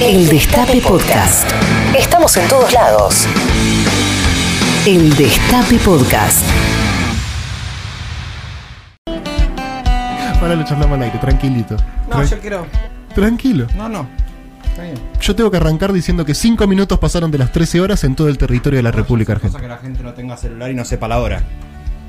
El 0.00 0.28
Destape 0.28 0.80
Podcast. 0.80 1.50
Estamos 1.96 2.36
en 2.36 2.48
todos 2.48 2.72
lados. 2.72 3.26
El 4.86 5.14
Destape 5.16 5.76
Podcast. 5.78 6.42
Ahora 10.40 10.54
lo 10.54 10.64
charlamos 10.64 10.96
al 10.96 11.02
aire, 11.04 11.18
tranquilito. 11.18 11.76
No, 12.08 12.16
Tran- 12.16 12.28
yo 12.30 12.38
quiero. 12.40 12.66
Tranquilo. 13.14 13.66
No, 13.76 13.88
no. 13.88 14.08
Está 14.64 14.82
bien. 14.82 14.94
Yo 15.20 15.34
tengo 15.34 15.50
que 15.50 15.56
arrancar 15.56 15.92
diciendo 15.92 16.24
que 16.24 16.34
5 16.34 16.66
minutos 16.66 16.98
pasaron 16.98 17.30
de 17.30 17.38
las 17.38 17.52
13 17.52 17.80
horas 17.80 18.04
en 18.04 18.14
todo 18.14 18.28
el 18.28 18.38
territorio 18.38 18.78
de 18.78 18.82
la 18.82 18.90
República 18.92 19.34
Cosa 19.34 19.46
Argentina. 19.46 19.62
que 19.62 19.68
la 19.68 19.78
gente 19.78 20.02
no 20.02 20.14
tenga 20.14 20.36
celular 20.36 20.70
y 20.70 20.74
no 20.74 20.84
sepa 20.84 21.08
la 21.08 21.18
hora. 21.18 21.42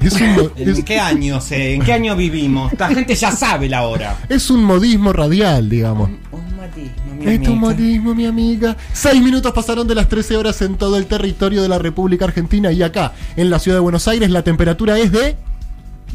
Es 0.01 0.13
un, 0.13 0.33
mo- 0.33 0.49
¿En 0.55 0.83
qué 0.83 0.99
año 0.99 1.41
se, 1.41 1.73
¿En 1.75 1.81
qué 1.81 1.93
año 1.93 2.15
vivimos? 2.15 2.71
La 2.77 2.87
gente 2.89 3.15
ya 3.15 3.31
sabe 3.31 3.67
la 3.69 3.83
hora. 3.87 4.17
es 4.29 4.49
un 4.49 4.63
modismo 4.63 5.11
radial, 5.13 5.69
digamos. 5.69 6.09
Un 6.31 6.55
matismo, 6.57 7.15
mi 7.19 7.25
Es 7.31 7.47
un 7.47 7.59
modismo, 7.59 8.15
mi 8.15 8.25
amiga. 8.25 8.77
6 8.93 9.21
minutos 9.21 9.51
pasaron 9.51 9.87
de 9.87 9.95
las 9.95 10.07
13 10.07 10.37
horas 10.37 10.61
en 10.61 10.75
todo 10.75 10.97
el 10.97 11.05
territorio 11.05 11.61
de 11.61 11.67
la 11.69 11.79
República 11.79 12.25
Argentina 12.25 12.71
y 12.71 12.81
acá, 12.83 13.13
en 13.35 13.49
la 13.49 13.59
ciudad 13.59 13.77
de 13.77 13.81
Buenos 13.81 14.07
Aires, 14.07 14.29
la 14.29 14.43
temperatura 14.43 14.97
es 14.99 15.11
de... 15.11 15.35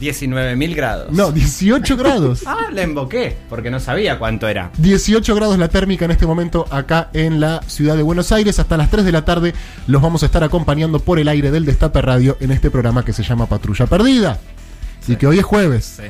19.000 0.00 0.74
grados. 0.74 1.12
No, 1.12 1.32
18 1.32 1.96
grados. 1.96 2.42
Ah, 2.54 2.70
la 2.72 2.82
emboqué, 2.82 3.36
porque 3.48 3.70
no 3.70 3.80
sabía 3.80 4.18
cuánto 4.18 4.46
era. 4.48 4.70
18 4.78 5.34
grados 5.34 5.58
la 5.58 5.68
térmica 5.68 6.04
en 6.04 6.10
este 6.10 6.26
momento 6.26 6.66
acá 6.70 7.10
en 7.12 7.40
la 7.40 7.62
ciudad 7.66 7.96
de 7.96 8.02
Buenos 8.02 8.30
Aires. 8.32 8.58
Hasta 8.58 8.76
las 8.76 8.90
3 8.90 9.04
de 9.04 9.12
la 9.12 9.24
tarde 9.24 9.54
los 9.86 10.00
vamos 10.00 10.22
a 10.22 10.26
estar 10.26 10.44
acompañando 10.44 11.00
por 11.00 11.18
el 11.18 11.26
aire 11.28 11.50
del 11.50 11.64
Destape 11.64 12.00
Radio 12.02 12.36
en 12.40 12.52
este 12.52 12.70
programa 12.70 13.04
que 13.04 13.12
se 13.12 13.22
llama 13.22 13.46
Patrulla 13.46 13.86
Perdida. 13.86 14.38
Y 15.08 15.16
que 15.16 15.26
hoy 15.26 15.38
es 15.38 15.44
jueves. 15.44 15.96
Sí. 15.96 16.04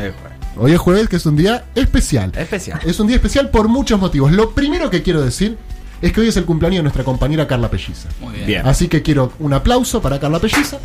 Eh, 0.00 0.12
bueno. 0.22 0.36
Hoy 0.56 0.72
es 0.72 0.78
jueves, 0.78 1.08
que 1.08 1.16
es 1.16 1.26
un 1.26 1.36
día 1.36 1.64
especial. 1.74 2.32
Especial. 2.36 2.80
Es 2.84 2.98
un 3.00 3.06
día 3.06 3.16
especial 3.16 3.50
por 3.50 3.68
muchos 3.68 3.98
motivos. 4.00 4.32
Lo 4.32 4.50
primero 4.50 4.90
que 4.90 5.02
quiero 5.02 5.20
decir 5.22 5.56
es 6.02 6.12
que 6.12 6.20
hoy 6.20 6.28
es 6.28 6.36
el 6.36 6.44
cumpleaños 6.44 6.78
de 6.78 6.82
nuestra 6.84 7.04
compañera 7.04 7.46
Carla 7.46 7.70
Pelliza. 7.70 8.08
Muy 8.20 8.34
bien. 8.34 8.46
Bien. 8.46 8.66
Así 8.66 8.88
que 8.88 9.02
quiero 9.02 9.32
un 9.38 9.52
aplauso 9.52 10.00
para 10.00 10.18
Carla 10.18 10.38
Pelliza. 10.38 10.78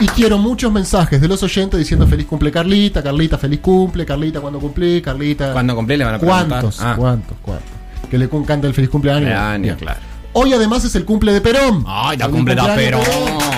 Y 0.00 0.06
quiero 0.06 0.38
muchos 0.38 0.70
mensajes 0.70 1.20
de 1.20 1.26
los 1.26 1.42
oyentes 1.42 1.76
diciendo 1.78 2.06
feliz 2.06 2.26
cumple 2.26 2.52
Carlita, 2.52 3.02
Carlita 3.02 3.36
feliz 3.36 3.58
cumple, 3.60 4.06
Carlita 4.06 4.40
cuando 4.40 4.60
cumple, 4.60 5.02
Carlita. 5.02 5.52
Cuando 5.52 5.74
cumplí 5.74 5.96
le 5.96 6.04
van 6.04 6.14
a 6.14 6.18
preguntar. 6.18 6.48
¿Cuántos? 6.48 6.80
Ah, 6.80 6.94
¿Cuántos? 6.96 7.36
¿Cuántos? 7.42 7.68
Que 8.08 8.16
le 8.16 8.28
canta 8.28 8.68
el 8.68 8.74
feliz 8.74 8.90
cumpleaños. 8.90 9.60
Bien. 9.60 9.74
claro. 9.76 9.98
Hoy 10.34 10.52
además 10.52 10.84
es 10.84 10.94
el 10.94 11.04
cumple 11.04 11.32
de 11.32 11.40
Perón. 11.40 11.84
Ay, 11.86 12.16
la 12.16 12.28
cumple 12.28 12.54
la 12.54 12.64
cumpleaños, 12.66 13.02
Perón. 13.04 13.57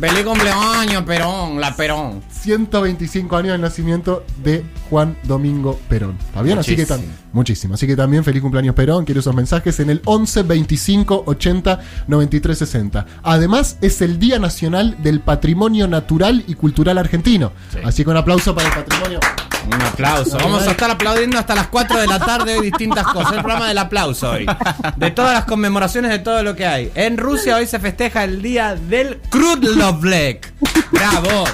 Feliz 0.00 0.24
cumpleaños, 0.24 1.02
Perón. 1.04 1.60
La 1.60 1.74
Perón. 1.76 2.20
125 2.30 3.36
años 3.36 3.52
del 3.52 3.60
nacimiento 3.60 4.24
de 4.42 4.64
Juan 4.90 5.16
Domingo 5.22 5.78
Perón. 5.88 6.16
¿Está 6.20 6.42
bien? 6.42 6.58
Así 6.58 6.74
que 6.76 6.82
Muchísimo. 6.82 6.98
tam- 7.12 7.32
muchísimo. 7.32 7.74
Así 7.74 7.86
que 7.86 7.96
también 7.96 8.24
feliz 8.24 8.42
cumpleaños 8.42 8.74
Perón. 8.74 9.04
Quiero 9.04 9.20
esos 9.20 9.34
mensajes 9.34 9.78
en 9.80 9.90
el 9.90 10.02
11 10.04 10.42
25 10.42 11.22
80 11.26 11.80
93 12.08 12.58
60. 12.58 13.06
Además, 13.22 13.78
es 13.80 14.02
el 14.02 14.18
Día 14.18 14.38
Nacional 14.38 14.96
del 15.02 15.20
Patrimonio 15.20 15.86
Natural 15.88 16.44
y 16.46 16.54
Cultural 16.54 16.98
Argentino. 16.98 17.52
Sí. 17.72 17.78
Así 17.84 18.04
que 18.04 18.10
un 18.10 18.16
aplauso 18.16 18.54
para 18.54 18.68
el 18.68 18.74
patrimonio. 18.74 19.20
Un 19.66 19.82
aplauso. 19.82 20.36
Vamos 20.38 20.66
a 20.66 20.70
estar 20.72 20.90
aplaudiendo 20.90 21.38
hasta 21.38 21.54
las 21.54 21.68
4 21.68 22.00
de 22.00 22.06
la 22.06 22.18
tarde 22.18 22.56
hoy 22.56 22.66
distintas 22.66 23.06
cosas. 23.06 23.32
El 23.32 23.40
programa 23.40 23.68
del 23.68 23.78
aplauso 23.78 24.30
hoy. 24.30 24.46
De 24.96 25.10
todas 25.10 25.32
las 25.32 25.44
conmemoraciones 25.44 26.10
de 26.10 26.18
todo 26.18 26.42
lo 26.42 26.54
que 26.54 26.66
hay. 26.66 26.92
En 26.94 27.16
Rusia 27.16 27.56
hoy 27.56 27.66
se 27.66 27.78
festeja 27.78 28.24
el 28.24 28.42
día 28.42 28.74
del 28.74 29.20
Krutlovlek. 29.30 30.52
Bravo. 30.90 31.44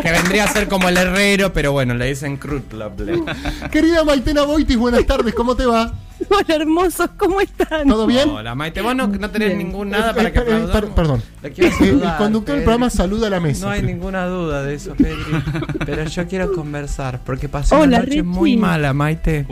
Que 0.00 0.10
vendría 0.10 0.44
a 0.44 0.48
ser 0.48 0.68
como 0.68 0.88
el 0.88 0.96
herrero, 0.96 1.52
pero 1.52 1.72
bueno, 1.72 1.94
le 1.94 2.06
dicen 2.06 2.36
Krutlovlek. 2.36 3.70
Querida 3.70 4.04
Maitena 4.04 4.42
Boitis, 4.42 4.76
buenas 4.76 5.06
tardes. 5.06 5.34
¿Cómo 5.34 5.54
te 5.54 5.66
va? 5.66 5.92
Hola 6.30 6.54
hermosos, 6.54 7.10
¿cómo 7.16 7.40
están? 7.40 7.88
¿Todo 7.88 8.06
bien? 8.06 8.28
Hola, 8.30 8.54
Maite. 8.54 8.80
Vos 8.80 8.94
no, 8.94 9.06
no 9.06 9.30
tenés 9.30 9.48
Bien. 9.48 9.58
ningún 9.58 9.90
nada 9.90 10.10
Eh, 10.10 10.14
para 10.14 10.32
que 10.32 10.38
eh, 10.38 10.42
eh, 10.42 10.44
aplaudamos. 10.54 10.70
per- 10.80 10.88
perdón. 10.90 11.22
Eh, 11.42 11.52
el 11.80 12.00
conductor 12.18 12.32
del 12.32 12.42
Pedri. 12.44 12.60
programa 12.64 12.90
saluda 12.90 13.26
a 13.26 13.30
la 13.30 13.40
mesa. 13.40 13.66
No 13.66 13.72
hay 13.72 13.82
ninguna 13.82 14.26
duda 14.26 14.62
de 14.62 14.74
eso, 14.74 14.94
Pedri. 14.94 15.42
Pero 15.86 16.04
yo 16.04 16.26
quiero 16.28 16.52
conversar 16.52 17.20
porque 17.24 17.48
pasé 17.48 17.74
Hola, 17.74 17.84
una 17.84 17.98
noche 17.98 18.08
Richie. 18.10 18.22
muy 18.22 18.56
mala, 18.56 18.92
Maite. 18.92 19.46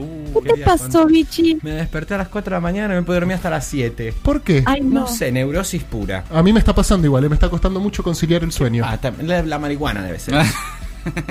¿Qué 0.45 0.53
te 0.55 0.61
pasó, 0.65 1.07
Vichy? 1.07 1.59
Me 1.63 1.73
desperté 1.73 2.15
a 2.15 2.19
las 2.19 2.29
4 2.29 2.51
de 2.51 2.57
la 2.57 2.61
mañana 2.61 2.95
y 2.95 2.97
me 2.99 3.03
pude 3.03 3.17
dormir 3.17 3.35
hasta 3.37 3.51
las 3.51 3.67
7. 3.67 4.15
¿Por 4.23 4.43
qué? 4.43 4.63
Ay, 4.67 4.81
no. 4.81 5.01
No 5.01 5.07
sé, 5.07 5.33
neurosis 5.33 5.83
pura. 5.85 6.25
A 6.33 6.43
mí 6.43 6.53
me 6.53 6.59
está 6.59 6.75
pasando 6.75 7.07
igual, 7.07 7.25
eh, 7.25 7.29
me 7.29 7.35
está 7.35 7.49
costando 7.49 7.81
mucho 7.81 8.03
conciliar 8.03 8.43
el 8.45 8.53
sueño. 8.53 8.85
Ah, 8.87 8.99
la, 9.23 9.43
la 9.43 9.59
marihuana 9.59 10.03
debe 10.03 10.19
ser. 10.19 10.35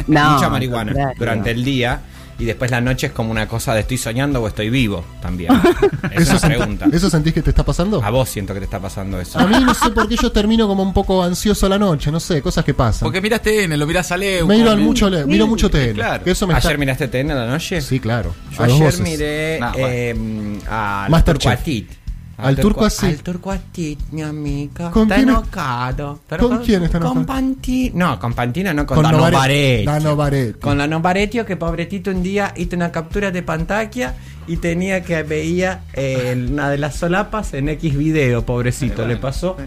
No, 0.07 0.31
Mucha 0.33 0.49
marihuana 0.49 1.13
durante 1.15 1.51
el 1.51 1.63
día. 1.63 2.01
Y 2.39 2.45
después 2.45 2.71
la 2.71 2.79
noche 2.79 3.07
es 3.07 3.13
como 3.13 3.31
una 3.31 3.47
cosa 3.47 3.73
de 3.73 3.81
estoy 3.81 3.97
soñando 3.97 4.41
o 4.41 4.47
estoy 4.47 4.69
vivo 4.69 5.03
también. 5.21 5.51
Esa 6.11 6.21
es 6.21 6.29
la 6.29 6.49
sent- 6.49 6.55
pregunta. 6.57 6.85
¿Eso 6.91 7.09
sentís 7.09 7.33
que 7.33 7.41
te 7.41 7.49
está 7.49 7.65
pasando? 7.65 8.01
A 8.03 8.09
vos 8.09 8.29
siento 8.29 8.53
que 8.53 8.59
te 8.59 8.65
está 8.65 8.79
pasando 8.79 9.19
eso. 9.19 9.37
A 9.39 9.45
mí 9.45 9.57
no 9.63 9.73
sé 9.73 9.89
por 9.91 10.07
qué 10.07 10.15
yo 10.21 10.31
termino 10.31 10.67
como 10.67 10.81
un 10.81 10.93
poco 10.93 11.21
ansioso 11.21 11.65
a 11.65 11.69
la 11.69 11.77
noche, 11.77 12.11
no 12.11 12.19
sé, 12.19 12.41
cosas 12.41 12.63
que 12.63 12.73
pasan. 12.73 13.05
Porque 13.05 13.19
miras 13.21 13.41
TN, 13.41 13.77
lo 13.77 13.85
mirás 13.85 14.11
a 14.13 14.17
Leo. 14.17 14.47
me 14.47 14.57
miro 14.57 14.75
mucho, 14.77 15.09
le- 15.09 15.25
miro 15.25 15.47
mucho 15.47 15.69
TN. 15.69 15.93
claro. 15.95 16.23
que 16.23 16.31
eso 16.31 16.47
me 16.47 16.53
¿Ayer 16.53 16.71
está- 16.71 16.77
miraste 16.79 17.07
TN 17.09 17.31
a 17.31 17.35
la 17.35 17.47
noche? 17.47 17.81
Sí, 17.81 17.99
claro. 17.99 18.33
Yo 18.57 18.63
a 18.63 18.67
dos 18.67 18.75
ayer 18.75 18.85
voces. 18.85 19.01
miré 19.01 19.57
bueno. 19.59 19.73
eh, 19.77 20.59
al 20.69 21.09
Masterchef. 21.11 21.59
Al 22.41 22.55
Turco 22.55 22.85
Atit. 22.85 23.03
Al 23.03 23.17
Turco 23.23 23.51
Atit, 23.51 23.99
mi 24.11 24.21
amiga. 24.21 24.91
¿Con 24.91 25.11
es- 25.11 25.19
enojado. 25.19 26.19
Pero 26.27 26.49
¿Con 26.49 26.57
quién 26.59 26.83
está 26.83 26.97
enojado? 26.97 27.15
Con 27.15 27.25
Panti... 27.25 27.91
No, 27.93 28.19
con 28.19 28.33
Pantina 28.33 28.73
no, 28.73 28.85
con, 28.85 28.95
Con 28.95 29.03
Dano 29.03 29.17
Novare- 29.19 29.35
Baretti. 29.37 29.85
Dano 29.85 30.15
Baretti. 30.15 30.59
Con 30.59 30.77
la 30.77 30.87
Novaretio 30.87 31.45
que 31.45 31.55
pobretito 31.57 32.11
un 32.11 32.23
día 32.23 32.53
hizo 32.57 32.75
una 32.75 32.91
captura 32.91 33.31
de 33.31 33.43
pantalla 33.43 34.15
y 34.47 34.57
tenía 34.57 35.03
que 35.03 35.21
veía 35.23 35.81
eh, 35.93 36.47
una 36.49 36.69
de 36.69 36.77
las 36.77 36.95
solapas 36.95 37.53
en 37.53 37.69
X 37.69 37.97
video, 37.97 38.45
pobrecito, 38.45 39.05
le 39.07 39.17
pasó. 39.17 39.57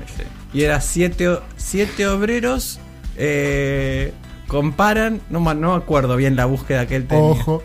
Y 0.52 0.62
era 0.62 0.80
siete, 0.80 1.38
siete 1.56 2.06
obreros 2.08 2.78
eh, 3.16 4.12
comparan, 4.48 5.20
no 5.30 5.40
me 5.40 5.72
acuerdo 5.74 6.16
bien 6.16 6.36
la 6.36 6.46
búsqueda 6.46 6.86
que 6.86 6.96
él 6.96 7.06
tenía. 7.06 7.22
Ojo. 7.24 7.62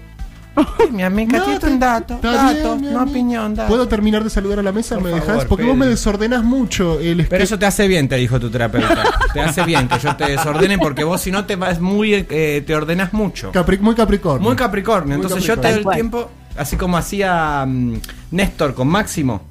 Ay, 0.79 0.91
mi 0.91 1.03
amiga, 1.03 1.38
No, 1.38 1.59
te- 1.59 1.68
un 1.68 1.79
dato, 1.79 2.16
está 2.16 2.31
dato, 2.34 2.53
bien, 2.78 2.81
mi 2.81 2.88
no 2.94 3.00
amigo. 3.00 3.12
opinión, 3.12 3.53
dato. 3.56 3.69
¿Puedo 3.69 3.88
terminar 3.88 4.23
de 4.23 4.29
saludar 4.29 4.59
a 4.59 4.63
la 4.63 4.72
mesa? 4.72 4.95
Por 4.95 5.03
¿Me 5.06 5.12
favor, 5.12 5.25
dejas? 5.28 5.45
Porque 5.45 5.63
vos 5.66 5.78
me 5.78 5.85
desordenás 5.85 6.44
mucho 6.44 7.00
el 7.00 7.25
Pero 7.28 7.44
eso 7.44 7.59
te 7.59 7.66
hace 7.66 7.88
bien, 7.88 8.07
te 8.09 8.16
dijo 8.16 8.40
tu 8.40 8.50
terapeuta. 8.50 9.03
te 9.34 9.40
hace 9.41 9.63
bien 9.63 9.88
que 9.88 10.00
yo 10.00 10.16
te 10.16 10.25
desordene 10.31 10.78
porque 10.79 11.03
vos 11.03 11.22
si 11.22 11.31
no 11.31 11.45
te 11.45 11.56
vas 11.56 11.79
muy, 11.79 12.13
eh, 12.29 12.63
te 12.66 12.75
ordenas 12.75 13.13
mucho. 13.13 13.51
Capri- 13.51 13.79
muy 13.79 13.95
Capricornio. 13.95 14.47
Muy 14.47 14.56
Capricornio. 14.56 15.18
Muy 15.18 15.25
Entonces 15.25 15.45
yo 15.47 15.59
te 15.59 15.69
doy 15.72 15.79
el 15.79 15.90
tiempo, 15.94 16.29
así 16.57 16.75
como 16.75 16.97
hacía 16.97 17.63
mm, 17.68 17.94
Néstor 18.31 18.74
con 18.74 18.88
Máximo. 18.88 19.41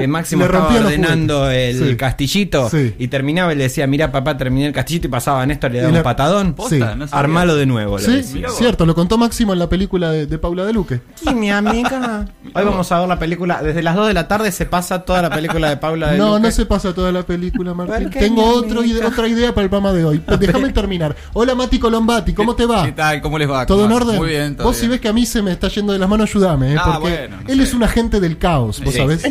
Que 0.00 0.08
Máximo 0.08 0.40
Le 0.42 0.46
estaba 0.46 0.74
ordenando 0.76 1.50
el 1.50 1.88
Sí. 1.90 1.96
castillito 1.96 2.68
Sí. 2.70 2.94
y 2.98 3.08
terminaba 3.08 3.52
y 3.52 3.56
le 3.56 3.64
decía, 3.64 3.86
mira 3.86 4.10
papá, 4.12 4.36
terminé 4.36 4.66
el 4.66 4.72
castillito 4.72 5.06
y 5.06 5.10
pasaba 5.10 5.42
a 5.42 5.46
Néstor, 5.46 5.70
le 5.72 5.78
daba 5.78 5.90
Y 5.90 5.92
la- 5.94 5.98
un 6.00 6.04
patadón. 6.04 6.46
Sí. 6.48 6.52
Posta, 6.56 6.94
no. 6.96 7.06
Armalo 7.10 7.56
de 7.56 7.66
nuevo. 7.66 7.98
Sí. 7.98 8.22
Mirá 8.34 8.48
cierto, 8.50 8.86
lo 8.86 8.94
contó 8.94 9.18
Máximo 9.18 9.52
en 9.52 9.58
la 9.58 9.68
película 9.68 10.10
de, 10.10 10.26
de 10.26 10.38
Paula 10.38 10.64
de 10.64 10.72
Luque. 10.72 11.00
Sí, 11.14 11.34
mi 11.34 11.50
amiga. 11.50 12.26
Hoy 12.54 12.64
vamos 12.64 12.90
a 12.92 12.98
ver 13.00 13.08
la 13.08 13.18
película. 13.18 13.62
Desde 13.62 13.82
las 13.82 13.94
2 13.96 14.08
de 14.08 14.14
la 14.14 14.26
tarde 14.28 14.50
se 14.52 14.66
pasa 14.66 15.02
toda 15.02 15.22
la 15.22 15.30
película 15.30 15.68
de 15.68 15.76
Paula 15.76 16.12
de 16.12 16.18
No, 16.18 16.30
Luque. 16.36 16.42
no 16.42 16.50
se 16.50 16.66
pasa 16.66 16.92
toda 16.94 17.12
la 17.12 17.22
película, 17.22 17.74
Martín. 17.74 18.04
¿Por 18.04 18.10
qué, 18.12 18.20
Tengo 18.20 18.44
otro 18.54 18.82
ide- 18.82 19.04
otra 19.04 19.28
idea 19.28 19.54
para 19.54 19.64
el 19.64 19.70
programa 19.70 19.92
de 19.92 20.04
hoy. 20.04 20.22
Déjame 20.40 20.70
terminar. 20.72 21.14
Hola 21.32 21.54
Mati 21.54 21.78
Colombati, 21.78 22.32
¿cómo 22.32 22.54
te 22.54 22.66
va? 22.66 22.84
¿Qué 22.84 22.92
tal? 22.92 23.20
¿Cómo 23.20 23.38
les 23.38 23.50
va? 23.50 23.66
¿Todo 23.66 23.84
en 23.84 23.92
orden? 23.92 24.16
Muy 24.16 24.28
bien, 24.28 24.56
todo 24.56 24.66
Vos 24.68 24.76
si 24.76 24.88
ves 24.88 25.00
que 25.00 25.08
a 25.08 25.12
mí 25.12 25.26
se 25.26 25.42
me 25.42 25.52
está 25.52 25.68
yendo 25.68 25.92
de 25.92 25.98
las 25.98 26.08
manos, 26.08 26.28
ayúdame, 26.30 26.72
¿eh? 26.72 26.76
Ah, 26.78 26.98
porque 27.00 27.00
bueno, 27.16 27.36
no 27.44 27.48
él 27.52 27.58
sé. 27.58 27.62
es 27.64 27.74
un 27.74 27.82
agente 27.82 28.20
del 28.20 28.38
caos, 28.38 28.80
vos 28.82 28.92
Sí. 28.94 28.98
sabés. 29.00 29.22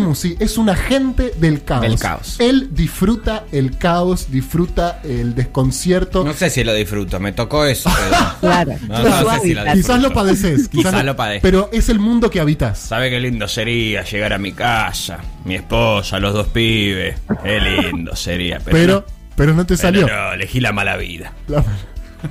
Musi 0.00 0.36
es 0.38 0.56
un 0.58 0.68
agente 0.70 1.32
del 1.38 1.62
caos. 1.64 1.82
Del 1.82 1.98
caos. 1.98 2.36
Él 2.40 2.68
disfruta 2.72 3.44
el 3.52 3.76
caos, 3.78 4.30
disfruta 4.30 5.00
el 5.04 5.34
desconcierto. 5.34 6.24
No 6.24 6.32
sé 6.32 6.50
si 6.50 6.64
lo 6.64 6.72
disfruto, 6.74 7.18
me 7.20 7.32
tocó 7.32 7.64
eso. 7.64 7.90
pero- 7.94 8.22
Claro. 8.40 8.72
No, 8.88 8.96
sé 9.34 9.40
si 9.40 9.48
disfruto. 9.48 9.72
Quizás 9.74 10.02
lo 10.02 10.12
padeces. 10.12 10.68
Quizás 10.68 11.04
lo 11.04 11.16
padezco. 11.16 11.42
Pero 11.42 11.68
es 11.72 11.88
el 11.88 11.98
mundo 11.98 12.30
que 12.30 12.40
habitas. 12.40 12.78
¿Sabe 12.78 13.10
qué 13.10 13.20
lindo 13.20 13.46
sería 13.48 14.02
llegar 14.04 14.32
a 14.32 14.38
mi 14.38 14.52
casa? 14.52 15.18
Mi 15.44 15.54
esposa, 15.56 16.18
los 16.18 16.32
dos 16.34 16.48
pibes. 16.48 17.16
Qué 17.42 17.60
lindo 17.60 18.14
sería. 18.16 18.58
Pero, 18.64 18.72
Pero, 18.76 18.94
no, 18.94 19.04
pero 19.36 19.54
no 19.54 19.62
te 19.66 19.76
pero 19.76 19.82
salió. 19.82 20.06
no, 20.08 20.32
elegí 20.32 20.60
la 20.60 20.72
mala 20.72 20.96
vida. 20.96 21.32
La- 21.48 21.64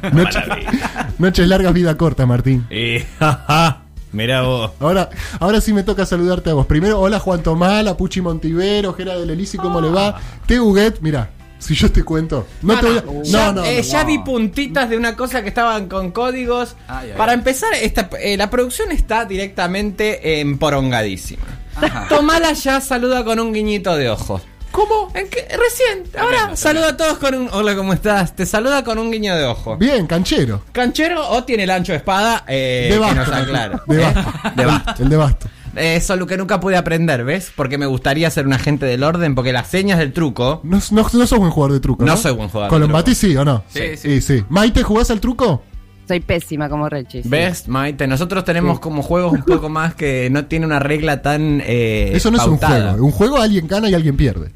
Noche- 0.13 0.39
Mala 0.39 0.55
vida. 0.55 1.09
noches 1.19 1.47
largas, 1.47 1.73
vida 1.73 1.97
corta, 1.97 2.25
Martín. 2.25 2.65
Y, 2.69 2.99
jaja, 3.19 3.80
mirá 4.11 4.41
vos. 4.43 4.71
Ahora, 4.79 5.09
ahora 5.39 5.61
sí 5.61 5.73
me 5.73 5.83
toca 5.83 6.05
saludarte 6.05 6.49
a 6.49 6.53
vos. 6.53 6.65
Primero, 6.65 6.99
hola 6.99 7.19
Juan 7.19 7.43
Tomás, 7.43 7.83
la 7.83 7.95
Puchi 7.97 8.21
Montivero, 8.21 8.93
Gera 8.93 9.17
del 9.17 9.29
Elisi, 9.29 9.57
¿cómo 9.57 9.79
le 9.81 9.89
va? 9.89 10.19
Te 10.45 10.59
Huguet, 10.59 10.99
mira, 11.01 11.29
si 11.59 11.75
yo 11.75 11.91
te 11.91 12.03
cuento. 12.03 12.47
No, 12.61 12.79
te 12.79 12.87
voy 12.87 12.97
a- 12.97 13.23
ya, 13.23 13.45
No, 13.47 13.61
no, 13.61 13.65
eh, 13.65 13.77
no. 13.77 13.81
ya 13.83 14.03
vi 14.03 14.17
puntitas 14.19 14.89
de 14.89 14.97
una 14.97 15.15
cosa 15.15 15.41
que 15.43 15.49
estaban 15.49 15.87
con 15.87 16.11
códigos. 16.11 16.75
Ay, 16.87 17.11
ay, 17.11 17.17
Para 17.17 17.31
ay. 17.33 17.37
empezar, 17.37 17.73
esta, 17.73 18.09
eh, 18.21 18.35
la 18.37 18.49
producción 18.49 18.91
está 18.91 19.25
directamente 19.25 20.39
emporongadísima. 20.41 21.43
Ajá. 21.75 22.07
Tomala 22.09 22.53
ya 22.53 22.81
saluda 22.81 23.23
con 23.23 23.39
un 23.39 23.53
guiñito 23.53 23.95
de 23.95 24.09
ojos. 24.09 24.41
¿Cómo? 24.71 25.11
¿En 25.13 25.27
qué? 25.29 25.45
Recién. 25.49 26.03
Ahora 26.17 26.55
saluda 26.55 26.89
a 26.89 26.97
todos 26.97 27.17
con 27.17 27.35
un. 27.35 27.49
Hola, 27.51 27.75
¿cómo 27.75 27.91
estás? 27.93 28.35
Te 28.35 28.45
saluda 28.45 28.83
con 28.83 28.97
un 28.99 29.11
guiño 29.11 29.35
de 29.35 29.43
ojo. 29.45 29.75
Bien, 29.77 30.07
canchero. 30.07 30.61
¿Canchero 30.71 31.29
o 31.29 31.43
tiene 31.43 31.63
el 31.63 31.69
ancho 31.71 31.91
de 31.91 31.97
espada? 31.97 32.45
Eh, 32.47 32.87
de 32.89 32.93
que 32.95 32.99
basto. 32.99 33.15
nos 33.15 33.27
aclara. 33.29 33.83
De 33.85 33.97
basto. 33.97 34.31
De 34.55 34.65
basto. 34.65 35.03
El 35.03 35.09
de 35.09 35.15
basto. 35.17 35.47
Eso 35.75 36.15
lo 36.17 36.27
que 36.27 36.35
nunca 36.37 36.59
pude 36.59 36.75
aprender, 36.77 37.23
¿ves? 37.23 37.51
Porque 37.55 37.77
me 37.77 37.85
gustaría 37.85 38.29
ser 38.29 38.45
un 38.45 38.53
agente 38.53 38.85
del 38.85 39.03
orden, 39.03 39.35
porque 39.35 39.53
las 39.53 39.67
señas 39.67 39.99
del 39.99 40.13
truco. 40.13 40.61
No, 40.63 40.79
no, 40.91 41.07
no 41.13 41.27
sos 41.27 41.39
buen 41.39 41.51
jugador 41.51 41.73
de 41.73 41.79
truco. 41.79 42.03
No, 42.05 42.11
No 42.13 42.17
soy 42.17 42.33
buen 42.33 42.49
jugador 42.49 42.69
de 42.71 42.75
Colombati 42.75 43.15
sí 43.15 43.35
o 43.37 43.43
no. 43.45 43.63
Sí, 43.69 43.95
sí. 43.97 44.21
sí. 44.21 44.43
Maite, 44.49 44.83
¿jugás 44.83 45.11
al 45.11 45.19
truco? 45.21 45.63
Soy 46.07 46.19
pésima 46.19 46.67
como 46.67 46.89
Rechi. 46.89 47.23
sí. 47.23 47.29
¿Ves, 47.29 47.69
Maite? 47.69 48.05
Nosotros 48.05 48.43
tenemos 48.43 48.81
como 48.81 49.01
juegos 49.01 49.31
un 49.31 49.43
poco 49.43 49.69
más 49.69 49.95
que 49.95 50.29
no 50.29 50.45
tiene 50.45 50.65
una 50.65 50.79
regla 50.79 51.21
tan. 51.21 51.61
eh, 51.65 52.11
Eso 52.15 52.31
no 52.31 52.37
es 52.37 52.45
un 52.47 52.57
juego. 52.57 53.05
Un 53.05 53.11
juego 53.11 53.37
alguien 53.37 53.67
gana 53.67 53.89
y 53.89 53.93
alguien 53.93 54.17
pierde. 54.17 54.51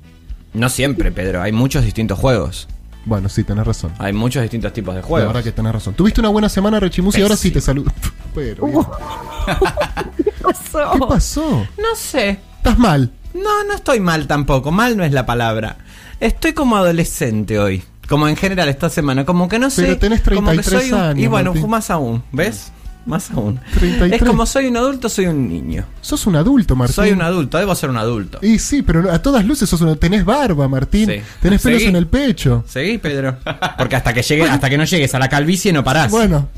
No 0.56 0.70
siempre, 0.70 1.12
Pedro. 1.12 1.42
Hay 1.42 1.52
muchos 1.52 1.84
distintos 1.84 2.18
juegos. 2.20 2.68
Bueno, 3.06 3.30
sí, 3.30 3.44
tenés 3.44 3.66
razón. 3.68 3.92
Hay 4.00 4.14
muchos 4.14 4.42
distintos 4.42 4.74
tipos 4.74 4.96
de 4.96 5.02
La 5.02 5.08
juegos. 5.08 5.28
verdad 5.34 5.44
que 5.44 5.52
tenés 5.52 5.74
razón. 5.74 5.94
Tuviste 5.94 6.22
una 6.22 6.30
buena 6.30 6.50
semana, 6.50 6.80
Rechimus, 6.80 7.16
y 7.18 7.22
ahora 7.22 7.36
sí 7.38 7.52
te 7.52 7.62
saludo. 7.62 7.92
Pero, 8.34 8.66
viejo, 8.66 8.92
¿Qué 10.18 10.32
pasó? 10.42 10.92
¿qué 10.94 11.00
pasó? 11.08 11.68
No 11.78 11.96
sé. 11.96 12.40
Estás 12.58 12.78
mal. 12.80 13.12
No, 13.34 13.64
no 13.66 13.76
estoy 13.76 14.00
mal 14.00 14.26
tampoco. 14.28 14.72
Mal 14.72 14.98
no 14.98 15.04
es 15.04 15.12
la 15.12 15.26
palabra. 15.26 15.78
Estoy 16.20 16.54
como 16.54 16.78
adolescente 16.78 17.60
hoy. 17.60 17.84
Como 18.10 18.28
en 18.28 18.36
general 18.36 18.70
esta 18.70 18.90
semana. 18.90 19.26
Como 19.26 19.48
que 19.48 19.60
no 19.60 19.70
sé. 19.70 19.84
Pero 19.84 19.98
tenés 20.00 20.22
como 20.22 20.50
que 20.52 20.58
33 20.58 20.82
soy 20.82 20.92
un- 20.92 20.98
Y 21.00 21.02
años, 21.22 21.30
bueno, 21.32 21.52
Martín. 21.54 21.70
más 21.70 21.90
aún. 21.92 22.24
¿Ves? 22.32 22.72
Más 23.06 23.30
aún. 23.30 23.60
33. 23.78 24.14
Es 24.20 24.28
como 24.28 24.46
soy 24.48 24.66
un 24.66 24.78
adulto, 24.78 25.10
soy 25.10 25.28
un 25.28 25.48
niño. 25.48 25.86
Sos 26.02 26.26
un 26.26 26.36
adulto, 26.36 26.76
Martín. 26.76 26.96
Soy 26.96 27.12
un 27.12 27.22
adulto, 27.22 27.60
debo 27.60 27.76
ser 27.76 27.92
un 27.92 27.98
adulto. 27.98 28.40
Y 28.42 28.58
sí, 28.58 28.82
pero 28.82 29.12
a 29.12 29.22
todas 29.22 29.46
luces 29.46 29.70
sos 29.70 29.80
un... 29.82 29.96
tenés 29.98 30.26
barba, 30.26 30.68
Martín. 30.68 31.10
Sí. 31.12 31.22
Tenés 31.40 31.62
pelos 31.62 31.80
Seguí. 31.82 31.90
en 31.90 31.96
el 31.98 32.08
pecho. 32.08 32.64
Seguí, 32.68 32.98
Pedro. 32.98 33.38
Porque 33.78 33.96
hasta 33.96 34.12
que 34.12 34.24
llegue, 34.24 34.44
hasta 34.50 34.70
que 34.72 34.78
no 34.80 34.86
llegues 34.86 35.14
a 35.14 35.20
la 35.20 35.30
calvicie 35.30 35.72
no 35.72 35.84
parás. 35.84 36.10
Bueno, 36.10 36.50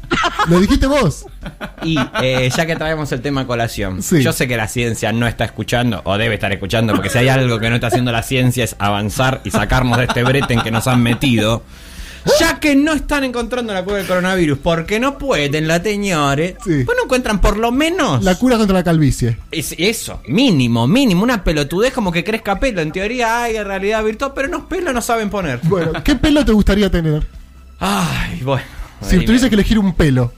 lo 0.47 0.59
dijiste 0.61 0.87
vos. 0.87 1.25
Y 1.83 1.97
eh, 2.21 2.49
ya 2.55 2.65
que 2.65 2.75
traemos 2.77 3.11
el 3.11 3.21
tema 3.21 3.45
colación, 3.45 4.01
Sí. 4.01 4.21
yo 4.23 4.31
sé 4.31 4.47
que 4.47 4.55
la 4.55 4.69
ciencia 4.69 5.11
no 5.11 5.27
está 5.27 5.43
escuchando, 5.43 6.01
o 6.05 6.17
debe 6.17 6.35
estar 6.35 6.51
escuchando, 6.53 6.93
porque 6.93 7.09
si 7.09 7.17
hay 7.17 7.27
algo 7.27 7.59
que 7.59 7.69
no 7.69 7.75
está 7.75 7.87
haciendo 7.87 8.11
la 8.13 8.23
ciencia 8.23 8.63
es 8.63 8.75
avanzar 8.79 9.41
y 9.43 9.51
sacarnos 9.51 9.97
de 9.97 10.05
este 10.05 10.23
brete 10.23 10.53
en 10.53 10.61
que 10.61 10.71
nos 10.71 10.87
han 10.87 11.03
metido. 11.03 11.63
Ya 12.39 12.59
que 12.59 12.75
no 12.75 12.93
están 12.93 13.23
encontrando 13.23 13.73
la 13.73 13.83
cura 13.83 13.97
del 13.97 14.07
coronavirus, 14.07 14.57
porque 14.59 14.99
no 14.99 15.17
pueden, 15.17 15.67
la 15.67 15.81
señores, 15.81 16.55
Sí. 16.63 16.83
pues 16.85 16.97
no 16.97 17.03
encuentran 17.05 17.39
por 17.41 17.57
lo 17.57 17.71
menos 17.71 18.23
La 18.23 18.35
cura 18.35 18.57
contra 18.57 18.75
la 18.77 18.83
calvicie. 18.83 19.37
es- 19.51 19.75
eso, 19.77 20.21
mínimo, 20.27 20.87
mínimo, 20.87 21.23
una 21.23 21.43
pelotudez 21.43 21.93
como 21.93 22.11
que 22.11 22.23
crezca 22.23 22.59
pelo. 22.59 22.81
En 22.81 22.91
teoría 22.91 23.43
hay 23.43 23.61
realidad 23.63 24.03
virtual, 24.03 24.31
pero 24.35 24.47
unos 24.49 24.63
pelos 24.63 24.93
no 24.93 25.01
saben 25.01 25.29
poner. 25.29 25.59
Bueno, 25.63 25.91
¿qué 26.03 26.15
pelo 26.15 26.43
te 26.45 26.51
gustaría 26.51 26.89
tener? 26.89 27.25
Ay, 27.79 28.41
bueno. 28.43 28.63
Si 29.01 29.17
me- 29.17 29.25
que 29.25 29.55
elegir 29.55 29.77
un 29.79 29.93
pelo. 29.93 30.33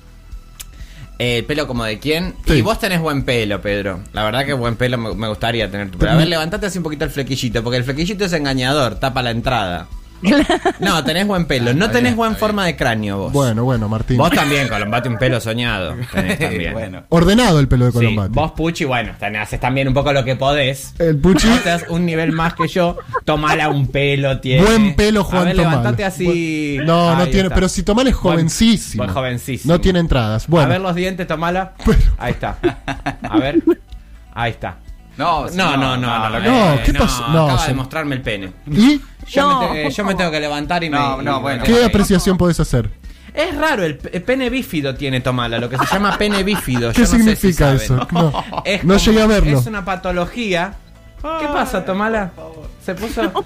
Eh, 1.22 1.44
¿Pelo 1.46 1.68
como 1.68 1.84
de 1.84 2.00
quién? 2.00 2.34
Sí. 2.48 2.54
Y 2.54 2.62
vos 2.62 2.80
tenés 2.80 3.02
buen 3.02 3.24
pelo, 3.24 3.62
Pedro. 3.62 4.00
La 4.14 4.24
verdad 4.24 4.46
que 4.46 4.54
buen 4.54 4.78
pelo 4.78 4.98
me, 4.98 5.14
me 5.16 5.28
gustaría 5.28 5.70
tener 5.70 5.92
tu 5.92 5.98
pelo. 5.98 6.12
A 6.12 6.16
ver, 6.16 6.30
levantate 6.30 6.66
así 6.68 6.78
un 6.78 6.84
poquito 6.86 7.04
el 7.04 7.12
flequillito, 7.12 7.62
porque 7.62 7.76
el 7.78 7.84
flequillito 7.84 8.24
es 8.24 8.32
engañador, 8.32 8.96
tapa 8.96 9.22
la 9.22 9.32
entrada. 9.32 9.88
No, 10.80 11.04
tenés 11.04 11.26
buen 11.28 11.46
pelo. 11.46 11.74
No 11.74 11.88
tenés 11.88 12.04
bien, 12.12 12.16
buena 12.18 12.36
forma 12.36 12.66
de 12.66 12.76
cráneo 12.76 13.18
vos. 13.18 13.34
Bueno, 13.34 13.64
bueno, 13.64 13.88
Martín. 13.90 14.18
Vos 14.18 14.30
también, 14.32 14.68
Colombate, 14.68 15.10
un 15.10 15.18
pelo 15.18 15.40
soñado. 15.40 15.96
Tenés 16.14 16.40
también. 16.40 16.74
bueno. 16.74 17.04
Ordenado 17.10 17.60
el 17.60 17.68
pelo 17.68 17.86
de 17.86 17.92
Sí, 17.92 17.98
Colombati. 17.98 18.34
vos, 18.34 18.52
Puchi, 18.52 18.86
bueno, 18.86 19.14
tenés- 19.20 19.42
haces 19.42 19.60
también 19.60 19.88
un 19.88 19.94
poco 19.94 20.12
lo 20.14 20.24
que 20.26 20.36
podés. 20.36 20.94
El 21.00 21.18
Puchi. 21.18 21.48
Vos 21.50 21.64
te 21.64 21.70
das 21.70 21.86
un 21.90 22.06
nivel 22.06 22.32
más 22.32 22.54
que 22.54 22.68
yo. 22.68 22.98
Tomala 23.26 23.70
un 23.70 23.88
pelo, 23.88 24.40
tiene. 24.40 24.64
Buen 24.64 24.96
pelo, 24.96 25.24
Juan 25.24 25.42
A 25.42 25.46
ver, 25.46 25.56
levantate 25.58 26.04
así. 26.06 26.78
No, 26.84 27.16
no 27.16 27.24
Ahí 27.24 27.32
tiene, 27.32 27.44
está. 27.48 27.56
pero 27.56 27.70
si 27.70 27.84
Tomal 27.84 28.08
es 28.08 28.14
Buen- 28.16 28.36
jovencísimo. 28.36 29.04
buen 29.04 29.14
jovencísimo. 29.14 29.74
No 29.74 29.80
tiene 29.82 30.00
entradas. 30.00 30.48
A 30.52 30.66
ver 30.66 30.82
los 30.82 30.96
dientes, 30.96 31.28
tomala. 31.28 31.74
Bueno. 31.86 32.02
Ahí 32.18 32.32
está. 32.32 32.58
A 33.24 33.38
ver. 33.40 33.62
Ahí 34.34 34.52
está. 34.52 34.78
No, 35.20 35.46
No, 35.50 35.78
no, 35.78 35.98
no, 35.98 36.30
no. 36.30 36.40
No, 36.40 36.74
eh, 36.76 36.82
¿qué 36.86 36.94
pasó? 36.94 37.28
No, 37.28 37.44
acaba 37.46 37.60
se- 37.60 37.68
de 37.68 37.74
mostrarme 37.74 38.16
el 38.16 38.22
pene. 38.22 38.54
¿y 38.72 39.02
Yo, 39.28 39.42
No. 39.50 39.74
me, 39.74 39.84
te- 39.84 39.92
yo 39.92 40.04
me 40.06 40.16
tengo 40.16 40.32
que 40.32 40.40
levantar 40.40 40.84
y 40.84 40.90
me. 40.90 40.98
No, 40.98 41.22
no, 41.22 41.38
y- 41.38 41.42
bueno. 41.42 41.64
qué 41.66 41.84
apreciación 41.84 42.38
podés 42.38 42.60
hacer? 42.60 42.90
Es 43.34 43.56
raro, 43.56 43.84
el, 43.84 43.98
pe- 43.98 44.16
el 44.16 44.24
pene 44.24 44.50
bífido 44.50 44.96
tiene 44.96 45.22
Tomala, 45.22 45.60
lo 45.60 45.70
que 45.70 45.78
se 45.78 45.86
llama 45.86 46.18
pene 46.18 46.42
bífido. 46.44 46.92
¿Qué 46.94 47.04
Yo 47.04 47.04
no 47.04 47.06
sé 47.06 47.18
si 47.18 47.24
significa 47.36 47.66
saben. 47.66 47.82
eso? 47.82 48.08
No, 48.12 48.44
Es 48.66 48.84
no 48.84 48.94
como- 48.96 49.06
llegué 49.06 49.22
a 49.22 49.28
verlo. 49.28 49.60
Es 49.60 49.66
una 49.68 49.86
patología. 49.86 50.74
¿Qué 51.22 51.48
pasa, 51.48 51.84
Tomala? 51.86 52.32
¿Se 52.86 52.96
puso.? 52.96 53.22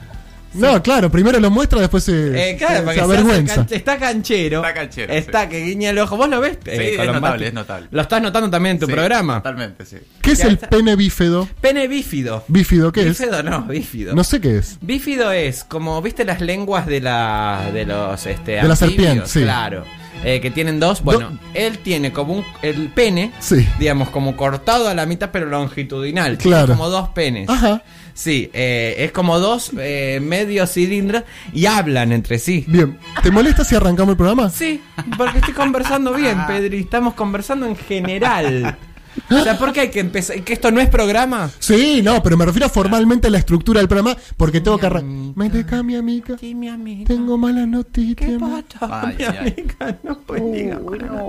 No, 0.53 0.81
claro, 0.83 1.09
primero 1.11 1.39
lo 1.39 1.49
muestra, 1.49 1.79
después 1.81 2.03
se, 2.03 2.51
Eh, 2.51 2.57
claro, 2.57 2.87
se- 2.89 2.93
se 2.95 3.01
avergüenza. 3.01 3.65
está 3.69 3.97
canchero. 3.97 4.59
Está 4.59 4.73
canchero, 4.73 5.13
Está 5.13 5.49
que 5.49 5.61
guiña 5.61 5.89
el 5.91 5.99
ojo. 5.99 6.15
¿Vos 6.17 6.29
lo 6.29 6.39
ves? 6.41 6.57
eh, 6.65 6.97
es 6.99 7.07
notable, 7.07 7.47
es 7.47 7.53
notable. 7.53 7.87
Lo 7.91 8.01
estás 8.01 8.21
notando 8.21 8.49
también 8.49 8.75
en 8.75 8.79
tu 8.79 8.85
Sí, 8.87 8.91
programa. 8.91 9.37
Totalmente, 9.37 9.85
sí. 9.85 9.97
¿Qué 10.21 10.31
es 10.31 10.39
el 10.41 10.53
está. 10.53 10.69
pene 10.69 10.95
bífedo? 10.95 11.47
Pene 11.61 11.87
bífido. 11.87 12.43
¿Bífido 12.47 12.91
qué 12.91 13.01
es? 13.09 13.19
Bífido 13.19 13.43
no, 13.43 13.63
bífido. 13.63 14.15
No 14.15 14.23
sé 14.23 14.39
qué 14.41 14.57
es. 14.57 14.77
Bífido 14.81 15.31
es 15.31 15.63
como, 15.63 16.01
¿viste 16.01 16.25
las 16.25 16.41
lenguas 16.41 16.85
de 16.85 17.01
la 17.01 17.69
de 17.73 17.85
los 17.85 18.25
este 18.25 18.53
De 18.53 18.63
la 18.63 18.75
serpiente, 18.75 19.27
sí. 19.27 19.41
Claro. 19.41 19.83
Eh, 20.23 20.39
que 20.41 20.51
tienen 20.51 20.79
dos. 20.79 21.01
Bueno, 21.03 21.37
él 21.53 21.79
tiene 21.79 22.11
como 22.13 22.33
un 22.35 22.45
el 22.61 22.89
pene, 22.89 23.31
Sí. 23.39 23.67
digamos 23.79 24.09
como 24.09 24.35
cortado 24.37 24.87
a 24.87 24.93
la 24.93 25.05
mitad 25.05 25.29
pero 25.31 25.47
longitudinal. 25.47 26.37
Tiene 26.37 26.55
Claro. 26.57 26.73
como 26.73 26.89
dos 26.89 27.09
penes. 27.09 27.49
Ajá. 27.49 27.81
Sí, 28.13 28.49
eh, 28.53 28.95
es 28.99 29.11
como 29.11 29.39
dos 29.39 29.71
eh, 29.77 30.19
medios 30.21 30.71
cilindros 30.71 31.23
y 31.51 31.65
hablan 31.65 32.11
entre 32.11 32.37
sí. 32.39 32.63
Bien. 32.67 32.97
¿Te 33.23 33.31
molesta 33.31 33.63
si 33.65 33.75
arrancamos 33.75 34.11
el 34.11 34.17
programa? 34.17 34.49
Sí, 34.49 34.81
porque 35.17 35.39
estoy 35.39 35.53
conversando 35.55 36.13
bien, 36.13 36.37
Pedri. 36.47 36.79
Estamos 36.79 37.15
conversando 37.15 37.65
en 37.65 37.75
general. 37.75 38.77
O 39.31 39.43
sea, 39.43 39.57
¿por 39.57 39.71
qué 39.73 39.81
hay 39.81 39.89
que 39.89 39.99
empezar? 39.99 40.41
¿Que 40.43 40.53
esto 40.53 40.71
no 40.71 40.79
es 40.81 40.89
programa? 40.89 41.49
Sí, 41.59 42.01
no, 42.03 42.21
pero 42.23 42.37
me 42.37 42.45
refiero 42.45 42.69
formalmente 42.69 43.27
a 43.27 43.29
la 43.29 43.37
estructura 43.39 43.79
del 43.79 43.87
programa 43.87 44.15
porque 44.37 44.61
tengo 44.61 44.77
que 44.77 44.85
arrancar. 44.87 45.35
Me 45.35 45.49
deja 45.49 45.83
mi 45.83 45.95
amiga. 45.95 46.37
Sí, 46.39 46.55
mi 46.55 46.69
amiga. 46.69 47.05
Tengo 47.07 47.37
malas 47.37 47.67
noticias. 47.67 48.29
¿Qué 48.29 48.37
pasa, 48.39 49.01
Ay, 49.07 49.15
mi 49.17 49.23
ay, 49.23 49.35
ay. 49.39 49.53
amiga? 49.57 49.97
No 50.03 50.19
puede 50.19 50.51
diga 50.51 50.79
nada. 50.79 51.23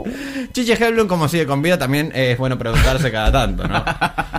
Chiche 0.53 0.73
Helblum, 0.75 1.07
como 1.09 1.29
sigue 1.29 1.47
con 1.47 1.63
vida, 1.63 1.79
también 1.79 2.13
es 2.15 2.37
bueno 2.39 2.59
preguntarse 2.59 3.11
cada 3.11 3.31
tanto, 3.33 3.67
¿no? 3.69 3.85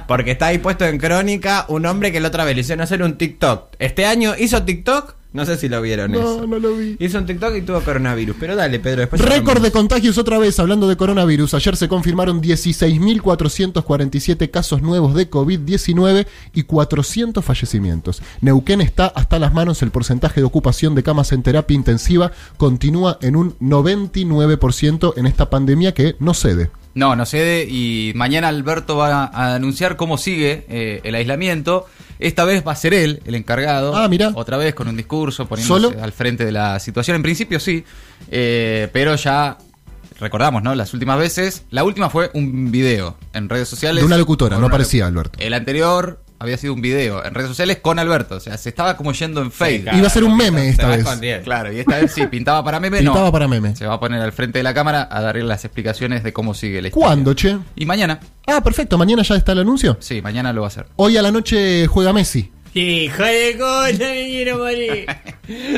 Porque 0.08 0.32
está 0.32 0.48
ahí 0.48 0.58
puesto 0.60 0.86
en 0.86 0.98
crónica 0.98 1.66
un 1.70 1.86
hombre 1.86 2.12
que 2.12 2.20
la 2.20 2.28
otra 2.30 2.44
vez 2.46 2.56
le 2.56 2.62
hicieron 2.62 2.84
hacer 2.84 3.02
un 3.04 3.18
TikTok. 3.18 3.76
Este 3.80 4.06
año 4.06 4.34
hizo 4.38 4.64
TikTok, 4.64 5.16
no 5.36 5.46
sé 5.46 5.58
si 5.58 5.68
lo 5.68 5.82
vieron 5.82 6.14
No, 6.14 6.20
eso. 6.20 6.48
no 6.48 6.60
lo 6.60 6.78
vi. 6.78 6.96
Hizo 6.98 7.18
un 7.18 7.26
TikTok 7.26 7.58
y 7.58 7.62
tuvo 7.62 7.82
coronavirus. 7.82 8.38
Pero 8.40 8.56
dale, 8.56 8.80
Pedro, 8.80 9.02
después. 9.02 9.22
Récord 9.22 9.62
de 9.62 9.70
contagios 9.70 10.18
otra 10.18 10.40
vez, 10.40 10.58
hablando 10.60 10.88
de 10.88 10.96
coronavirus. 10.96 11.56
Ayer 11.56 11.76
se 11.76 11.90
confirmaron 11.90 12.42
16.447 12.42 14.50
casos 14.50 14.82
nuevos 14.82 15.14
de 15.14 15.30
COVID-19 15.30 16.26
y 16.54 16.64
400 16.64 17.44
fallecimientos. 17.44 18.22
Neuquén 18.40 18.80
está 18.80 19.08
hasta 19.08 19.38
las 19.38 19.54
manos, 19.54 19.82
el 19.82 19.92
porcentaje 19.92 20.40
de 20.40 20.46
ocupación 20.46 20.96
de 20.96 21.04
camas 21.04 21.34
en 21.34 21.44
terapia 21.44 21.76
intensiva 21.76 22.32
continúa 22.56 23.18
en 23.22 23.36
un 23.36 23.60
99% 23.60 25.16
en 25.18 25.26
esta 25.26 25.50
pandemia 25.50 25.94
que 25.94 26.16
no 26.20 26.34
cede. 26.34 26.72
No, 26.96 27.16
no 27.16 27.26
cede 27.26 27.68
y 27.70 28.14
mañana 28.16 28.48
Alberto 28.48 28.96
va 28.96 29.26
a 29.26 29.56
anunciar 29.56 29.98
cómo 29.98 30.18
sigue 30.18 30.66
eh, 30.70 31.02
el 31.04 31.14
aislamiento. 31.16 31.86
Esta 32.20 32.46
vez 32.46 32.66
va 32.66 32.72
a 32.72 32.76
ser 32.76 32.94
él 32.94 33.22
el 33.26 33.36
encargado. 33.36 33.96
Ah, 33.96 34.08
mira. 34.08 34.32
Otra 34.34 34.56
vez 34.56 34.74
con 34.74 34.88
un 34.88 34.96
discurso, 34.96 35.46
poniéndose 35.46 35.90
¿Solo? 35.90 36.02
al 36.02 36.14
frente 36.14 36.46
de 36.46 36.54
la 36.54 36.80
situación. 36.80 37.18
En 37.18 37.24
principio 37.24 37.60
sí, 37.60 37.84
eh, 38.32 38.88
pero 38.94 39.16
ya 39.16 39.58
recordamos, 40.20 40.64
¿no? 40.64 40.74
Las 40.74 40.94
últimas 40.94 41.20
veces. 41.20 41.66
La 41.70 41.84
última 41.84 42.10
fue 42.10 42.32
un 42.34 42.72
video 42.72 43.18
en 43.34 43.50
redes 43.50 43.68
sociales. 43.68 44.02
De 44.02 44.06
una 44.06 44.18
locutora, 44.18 44.58
no 44.58 44.68
aparecía 44.68 45.06
Alberto. 45.06 45.38
El 45.42 45.54
anterior 45.54 46.22
había 46.40 46.58
sido 46.58 46.74
un 46.74 46.82
video 46.82 47.24
en 47.24 47.34
redes 47.34 47.50
sociales 47.50 47.80
con 47.82 48.00
Alberto. 48.00 48.36
O 48.36 48.40
sea, 48.40 48.58
se 48.58 48.70
estaba 48.70 48.98
como 48.98 49.12
yendo 49.14 49.42
en 49.42 49.50
claro. 49.50 49.98
Iba 49.98 50.08
a 50.08 50.10
ser 50.10 50.24
un 50.24 50.36
meme 50.36 50.62
Se 50.62 50.70
esta 50.70 50.88
vez. 50.88 51.44
Claro, 51.44 51.72
y 51.72 51.80
esta 51.80 51.98
vez 51.98 52.12
sí, 52.12 52.26
pintaba 52.28 52.64
para 52.64 52.80
meme. 52.80 53.02
no. 53.02 53.12
Pintaba 53.12 53.32
para 53.32 53.48
meme. 53.48 53.76
Se 53.76 53.86
va 53.86 53.96
a 53.96 54.00
poner 54.00 54.22
al 54.22 54.32
frente 54.32 54.60
de 54.60 54.64
la 54.64 54.74
cámara 54.74 55.08
a 55.10 55.22
darle 55.22 55.44
las 55.44 55.66
explicaciones 55.66 56.24
de 56.24 56.34
cómo 56.34 56.54
sigue 56.54 56.82
la 56.82 56.90
historia. 56.90 57.08
¿Cuándo, 57.08 57.34
che? 57.34 57.58
Y 57.76 57.86
mañana. 57.86 58.20
Ah, 58.48 58.62
perfecto, 58.62 58.98
mañana 58.98 59.24
ya 59.24 59.36
está 59.36 59.54
el 59.54 59.60
anuncio. 59.60 59.98
Sí, 60.00 60.22
mañana 60.22 60.54
lo 60.54 60.62
va 60.62 60.68
a 60.68 60.70
hacer. 60.70 60.88
Hoy 60.96 61.18
a 61.18 61.22
la 61.22 61.32
noche 61.32 61.88
juega 61.88 62.14
Messi. 62.14 62.52
Hijo 62.78 63.24
de 63.24 63.56
cola, 63.58 63.98
me 63.98 64.26
quiero 64.28 64.58
morir. 64.58 65.06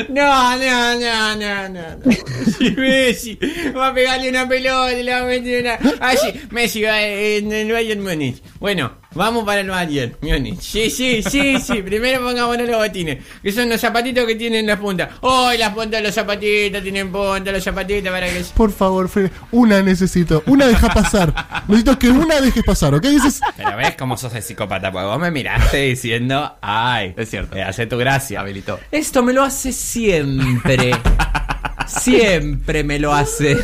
No, 0.08 0.56
no, 0.56 0.98
no, 0.98 1.36
no, 1.36 1.68
no. 1.68 1.96
no. 1.96 2.12
Sí, 2.58 2.70
Messi 2.76 3.38
va 3.76 3.88
a 3.88 3.94
pegarle 3.94 4.30
una 4.30 4.48
pelota 4.48 4.98
y 4.98 5.02
le 5.02 5.12
va 5.12 5.20
a 5.20 5.24
meter 5.26 5.62
una. 5.62 5.78
Ah, 6.00 6.14
sí, 6.16 6.32
Messi 6.50 6.82
va 6.82 7.00
en 7.02 7.52
el 7.52 7.70
Bayern 7.70 8.02
Múnich. 8.02 8.42
Bueno, 8.58 8.92
vamos 9.14 9.44
para 9.44 9.60
el 9.60 9.68
Bayern 9.68 10.16
Múnich. 10.22 10.60
Sí, 10.60 10.90
sí, 10.90 11.22
sí, 11.22 11.60
sí. 11.60 11.82
Primero 11.82 12.22
pongámonos 12.24 12.66
los 12.66 12.78
botines, 12.78 13.18
que 13.42 13.52
son 13.52 13.68
los 13.68 13.80
zapatitos 13.80 14.24
que 14.26 14.34
tienen 14.34 14.66
las 14.66 14.78
puntas. 14.78 15.10
¡Oh, 15.20 15.52
las 15.56 15.74
puntas 15.74 16.00
de 16.00 16.06
los 16.06 16.14
zapatitos 16.14 16.82
tienen 16.82 17.12
puntas, 17.12 17.52
los 17.52 17.62
zapatitos 17.62 18.10
para 18.10 18.26
que. 18.26 18.44
Por 18.56 18.72
favor, 18.72 19.08
Fede, 19.08 19.30
una 19.52 19.82
necesito. 19.82 20.42
Una 20.46 20.66
deja 20.66 20.88
pasar. 20.88 21.34
Necesito 21.68 21.98
que 21.98 22.08
una 22.08 22.40
dejes 22.40 22.64
pasar, 22.64 22.94
¿ok? 22.94 23.02
Dices, 23.02 23.40
Pero 23.56 23.76
ves 23.76 23.94
cómo 23.96 24.16
sos 24.16 24.34
el 24.34 24.42
psicópata, 24.42 24.90
porque 24.90 25.06
vos 25.06 25.18
me 25.20 25.30
miraste 25.30 25.76
diciendo, 25.76 26.56
ay, 26.94 27.14
Es 27.16 27.30
cierto. 27.30 27.56
eh, 27.56 27.62
hace 27.62 27.86
tu 27.86 27.96
gracia. 27.98 28.40
Habilitó. 28.40 28.78
Esto 28.90 29.22
me 29.22 29.32
lo 29.32 29.42
hace 29.42 29.72
siempre. 29.72 30.92
siempre 31.86 32.84
me 32.84 32.98
lo 32.98 33.12
hace. 33.14 33.56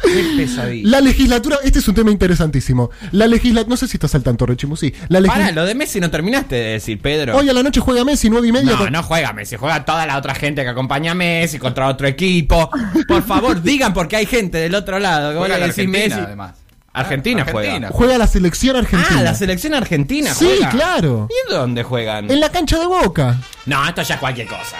Qué 0.00 0.24
pesadilla. 0.36 0.88
la 0.88 1.00
legislatura, 1.00 1.56
este 1.64 1.80
es 1.80 1.88
un 1.88 1.94
tema 1.96 2.10
interesantísimo. 2.12 2.88
La 3.10 3.26
legislatura, 3.26 3.68
no 3.70 3.76
sé 3.76 3.88
si 3.88 3.96
estás 3.96 4.14
al 4.14 4.22
tanto, 4.22 4.46
Rechimu, 4.46 4.76
sí. 4.76 4.92
La 5.08 5.18
Para, 5.18 5.20
legislatura. 5.22 5.52
lo 5.52 5.66
de 5.66 5.74
Messi 5.74 5.98
no 6.00 6.08
terminaste 6.08 6.54
de 6.54 6.62
decir, 6.74 7.00
Pedro. 7.02 7.36
Hoy 7.36 7.48
a 7.48 7.52
la 7.52 7.64
noche 7.64 7.80
juega 7.80 8.04
Messi, 8.04 8.30
nueve 8.30 8.46
y 8.46 8.52
media. 8.52 8.72
no, 8.72 8.78
con- 8.78 8.92
no 8.92 9.02
juega 9.02 9.32
Messi, 9.32 9.56
juega 9.56 9.84
toda 9.84 10.06
la 10.06 10.16
otra 10.16 10.36
gente 10.36 10.62
que 10.62 10.68
acompaña 10.68 11.12
a 11.12 11.14
Messi 11.16 11.58
contra 11.58 11.88
otro 11.88 12.06
equipo. 12.06 12.70
Por 13.08 13.24
favor, 13.24 13.60
digan 13.60 13.92
porque 13.92 14.14
hay 14.16 14.26
gente 14.26 14.58
del 14.58 14.76
otro 14.76 15.00
lado. 15.00 15.32
Que 15.32 15.38
Juega 15.38 15.56
decís 15.56 15.70
Argentina, 15.80 15.98
Messi. 16.04 16.20
además. 16.20 16.52
Argentina 17.00 17.46
juega. 17.50 17.88
Juega 17.90 18.18
la 18.18 18.26
selección 18.26 18.76
argentina. 18.76 19.16
Ah, 19.18 19.22
la 19.22 19.34
selección 19.34 19.74
argentina 19.74 20.34
Sí, 20.34 20.46
juega. 20.46 20.68
claro. 20.70 21.28
¿Y 21.30 21.52
dónde 21.52 21.82
juegan? 21.82 22.30
En 22.30 22.40
la 22.40 22.50
cancha 22.50 22.78
de 22.78 22.86
Boca. 22.86 23.36
No, 23.66 23.86
esto 23.86 24.02
ya 24.02 24.14
es 24.14 24.20
cualquier 24.20 24.46
cosa. 24.48 24.76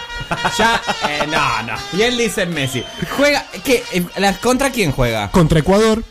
Ya, 0.59 0.81
eh, 1.09 1.27
no, 1.31 1.63
no. 1.63 1.73
Y 1.99 2.03
él 2.03 2.17
dice 2.19 2.47
Messi. 2.47 2.83
Juega, 3.17 3.45
¿qué? 3.65 3.83
Eh, 3.93 4.05
la- 4.17 4.33
¿Contra 4.35 4.71
quién 4.71 4.93
juega? 4.93 5.31
Contra 5.31 5.59
Ecuador. 5.61 6.03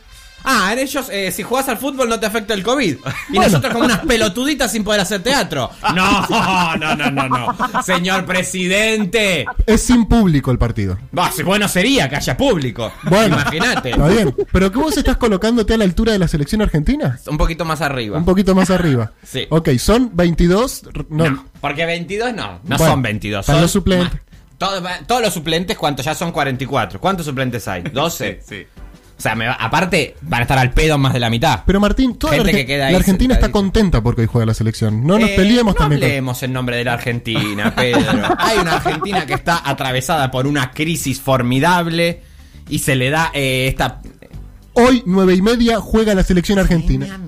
Ah, 0.49 0.71
en 0.71 0.79
ellos, 0.79 1.09
eh, 1.11 1.29
si 1.33 1.43
jugás 1.43 1.67
al 1.67 1.77
fútbol 1.77 2.07
no 2.07 2.19
te 2.21 2.25
afecta 2.25 2.53
el 2.53 2.63
COVID. 2.63 2.95
Y 2.95 3.35
Bueno. 3.35 3.41
nosotros 3.51 3.73
como 3.73 3.83
unas 3.85 3.99
pelotuditas 4.05 4.71
sin 4.71 4.83
poder 4.85 5.01
hacer 5.01 5.21
teatro. 5.21 5.69
No, 5.93 6.77
no, 6.77 6.95
no, 6.95 7.11
no, 7.11 7.27
no. 7.29 7.83
Señor 7.83 8.25
presidente. 8.25 9.45
Es 9.65 9.81
sin 9.83 10.05
público 10.05 10.51
el 10.51 10.57
partido. 10.57 10.97
Bah, 11.11 11.31
si 11.31 11.43
bueno 11.43 11.67
sería 11.67 12.07
que 12.09 12.15
haya 12.15 12.37
público. 12.37 12.91
Bueno, 13.03 13.35
Imagínate. 13.35 13.91
Está 13.91 14.07
bien. 14.07 14.35
Pero 14.51 14.71
que 14.71 14.77
vos 14.79 14.95
estás 14.97 15.17
colocándote 15.17 15.73
a 15.73 15.77
la 15.77 15.83
altura 15.83 16.13
de 16.13 16.19
la 16.19 16.27
selección 16.27 16.61
argentina. 16.61 17.19
Un 17.27 17.37
poquito 17.37 17.65
más 17.65 17.81
arriba. 17.81 18.17
Un 18.17 18.25
poquito 18.25 18.55
más 18.55 18.69
arriba. 18.69 19.11
Sí. 19.23 19.47
Ok, 19.49 19.69
son 19.77 20.11
22. 20.15 20.83
r- 20.93 21.05
No. 21.09 21.29
No, 21.29 21.45
porque 21.61 21.85
22 21.85 22.33
no. 22.33 22.59
No 22.63 22.77
Bueno, 22.77 22.93
son 22.93 23.01
22. 23.01 23.45
para 23.45 23.55
son 23.57 23.61
los 23.61 23.71
suplentes. 23.71 24.13
más. 24.13 24.21
Todo- 24.57 24.81
todos 25.05 25.21
los 25.21 25.33
suplentes, 25.33 25.77
¿cuántos? 25.77 26.05
Ya 26.05 26.15
son 26.15 26.31
44. 26.31 26.99
¿Cuántos 26.99 27.25
suplentes 27.25 27.67
hay? 27.67 27.81
12. 27.93 28.39
Sí. 28.47 28.65
O 29.17 29.21
sea, 29.21 29.33
me 29.33 29.47
va- 29.47 29.53
aparte 29.53 30.15
van 30.21 30.41
a 30.41 30.43
estar 30.43 30.59
al 30.59 30.71
pedo 30.73 30.97
más 30.99 31.11
de 31.13 31.19
la 31.19 31.29
mitad. 31.31 31.63
Pero 31.65 31.79
Martín, 31.79 32.15
toda 32.17 32.33
la, 32.33 32.43
Gente 32.43 32.51
Arge- 32.51 32.55
que 32.61 32.65
queda 32.67 32.85
ahí 32.87 32.91
la 32.93 32.99
Argentina 32.99 33.33
está 33.33 33.51
contenta 33.51 34.01
porque 34.03 34.21
hoy 34.21 34.27
juega 34.27 34.45
la 34.45 34.53
selección. 34.53 35.07
No 35.07 35.17
nos 35.17 35.29
Eh, 35.29 35.33
peleemos 35.35 35.73
no 35.73 35.79
también. 35.79 36.01
con- 36.01 36.09
hablemos 36.09 36.43
en 36.43 36.53
nombre 36.53 36.77
de 36.77 36.83
la 36.83 36.93
Argentina, 36.93 37.73
Pedro. 37.75 38.01
Hay 38.37 38.57
una 38.59 38.75
Argentina 38.77 39.25
que 39.25 39.33
está 39.33 39.61
atravesada 39.67 40.29
por 40.29 40.45
una 40.45 40.69
crisis 40.71 41.19
formidable 41.19 42.21
y 42.69 42.79
se 42.79 42.95
le 42.95 43.09
da 43.09 43.31
eh, 43.33 43.67
esta... 43.67 44.01
Hoy, 44.73 45.01
nueve 45.07 45.33
y 45.33 45.41
media, 45.41 45.79
juega 45.79 46.13
la 46.13 46.23
selección 46.23 46.59
argentina. 46.59 47.19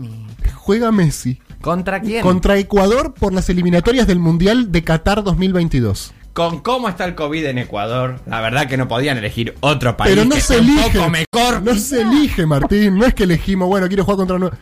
Juega 0.55 0.91
Messi. 0.91 1.39
¿Contra 1.61 1.99
quién? 2.01 2.21
Contra 2.21 2.57
Ecuador 2.57 3.15
por 3.15 3.33
las 3.33 3.49
eliminatorias 3.49 4.05
del 4.05 4.19
Mundial 4.19 4.71
de 4.71 4.83
Qatar 4.83 5.23
2022. 5.23 6.13
Con 6.33 6.59
cómo 6.61 6.87
está 6.87 7.05
el 7.05 7.15
COVID 7.15 7.45
en 7.47 7.57
Ecuador, 7.57 8.19
la 8.25 8.39
verdad 8.39 8.67
que 8.67 8.77
no 8.77 8.87
podían 8.87 9.17
elegir 9.17 9.55
otro 9.59 9.97
país 9.97 10.13
Pero 10.15 10.25
no 10.27 10.35
que 10.35 10.41
se 10.41 10.59
un 10.59 10.69
elige. 10.69 10.89
poco 10.99 11.09
mejor. 11.09 11.61
No 11.63 11.75
se 11.75 12.01
elige, 12.01 12.45
Martín. 12.45 12.97
No 12.97 13.05
es 13.05 13.13
que 13.13 13.23
elegimos, 13.23 13.67
bueno, 13.67 13.87
quiero 13.87 14.05
jugar 14.05 14.27
contra. 14.27 14.57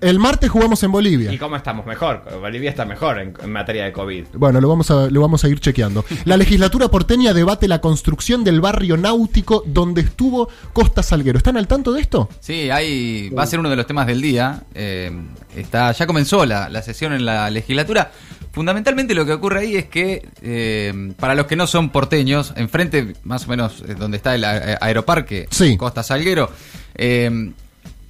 El 0.00 0.20
martes 0.20 0.48
jugamos 0.48 0.80
en 0.84 0.92
Bolivia. 0.92 1.32
¿Y 1.32 1.38
cómo 1.38 1.56
estamos 1.56 1.84
mejor? 1.84 2.22
Bolivia 2.40 2.70
está 2.70 2.84
mejor 2.84 3.18
en, 3.18 3.34
en 3.42 3.50
materia 3.50 3.84
de 3.84 3.92
COVID. 3.92 4.26
Bueno, 4.34 4.60
lo 4.60 4.68
vamos, 4.68 4.88
a, 4.92 5.10
lo 5.10 5.20
vamos 5.20 5.42
a 5.42 5.48
ir 5.48 5.58
chequeando. 5.58 6.04
La 6.24 6.36
legislatura 6.36 6.86
porteña 6.88 7.32
debate 7.34 7.66
la 7.66 7.80
construcción 7.80 8.44
del 8.44 8.60
barrio 8.60 8.96
náutico 8.96 9.64
donde 9.66 10.02
estuvo 10.02 10.48
Costa 10.72 11.02
Salguero. 11.02 11.38
¿Están 11.38 11.56
al 11.56 11.66
tanto 11.66 11.92
de 11.92 12.00
esto? 12.02 12.28
Sí, 12.38 12.70
hay, 12.70 13.30
va 13.30 13.42
a 13.42 13.46
ser 13.46 13.58
uno 13.58 13.70
de 13.70 13.76
los 13.76 13.88
temas 13.88 14.06
del 14.06 14.20
día. 14.22 14.62
eh, 14.74 15.10
está, 15.56 15.90
ya 15.90 16.06
comenzó 16.06 16.46
la, 16.46 16.68
la 16.68 16.80
sesión 16.82 17.12
en 17.12 17.24
la 17.24 17.50
legislatura. 17.50 18.12
Fundamentalmente 18.58 19.14
lo 19.14 19.24
que 19.24 19.32
ocurre 19.34 19.60
ahí 19.60 19.76
es 19.76 19.84
que, 19.84 20.28
eh, 20.42 21.12
para 21.20 21.36
los 21.36 21.46
que 21.46 21.54
no 21.54 21.68
son 21.68 21.90
porteños, 21.90 22.52
enfrente 22.56 23.12
más 23.22 23.46
o 23.46 23.50
menos 23.50 23.84
eh, 23.86 23.94
donde 23.94 24.16
está 24.16 24.34
el 24.34 24.42
a- 24.44 24.78
aeroparque 24.80 25.46
Sí. 25.48 25.76
Costa 25.76 26.02
Salguero, 26.02 26.50
eh, 26.96 27.52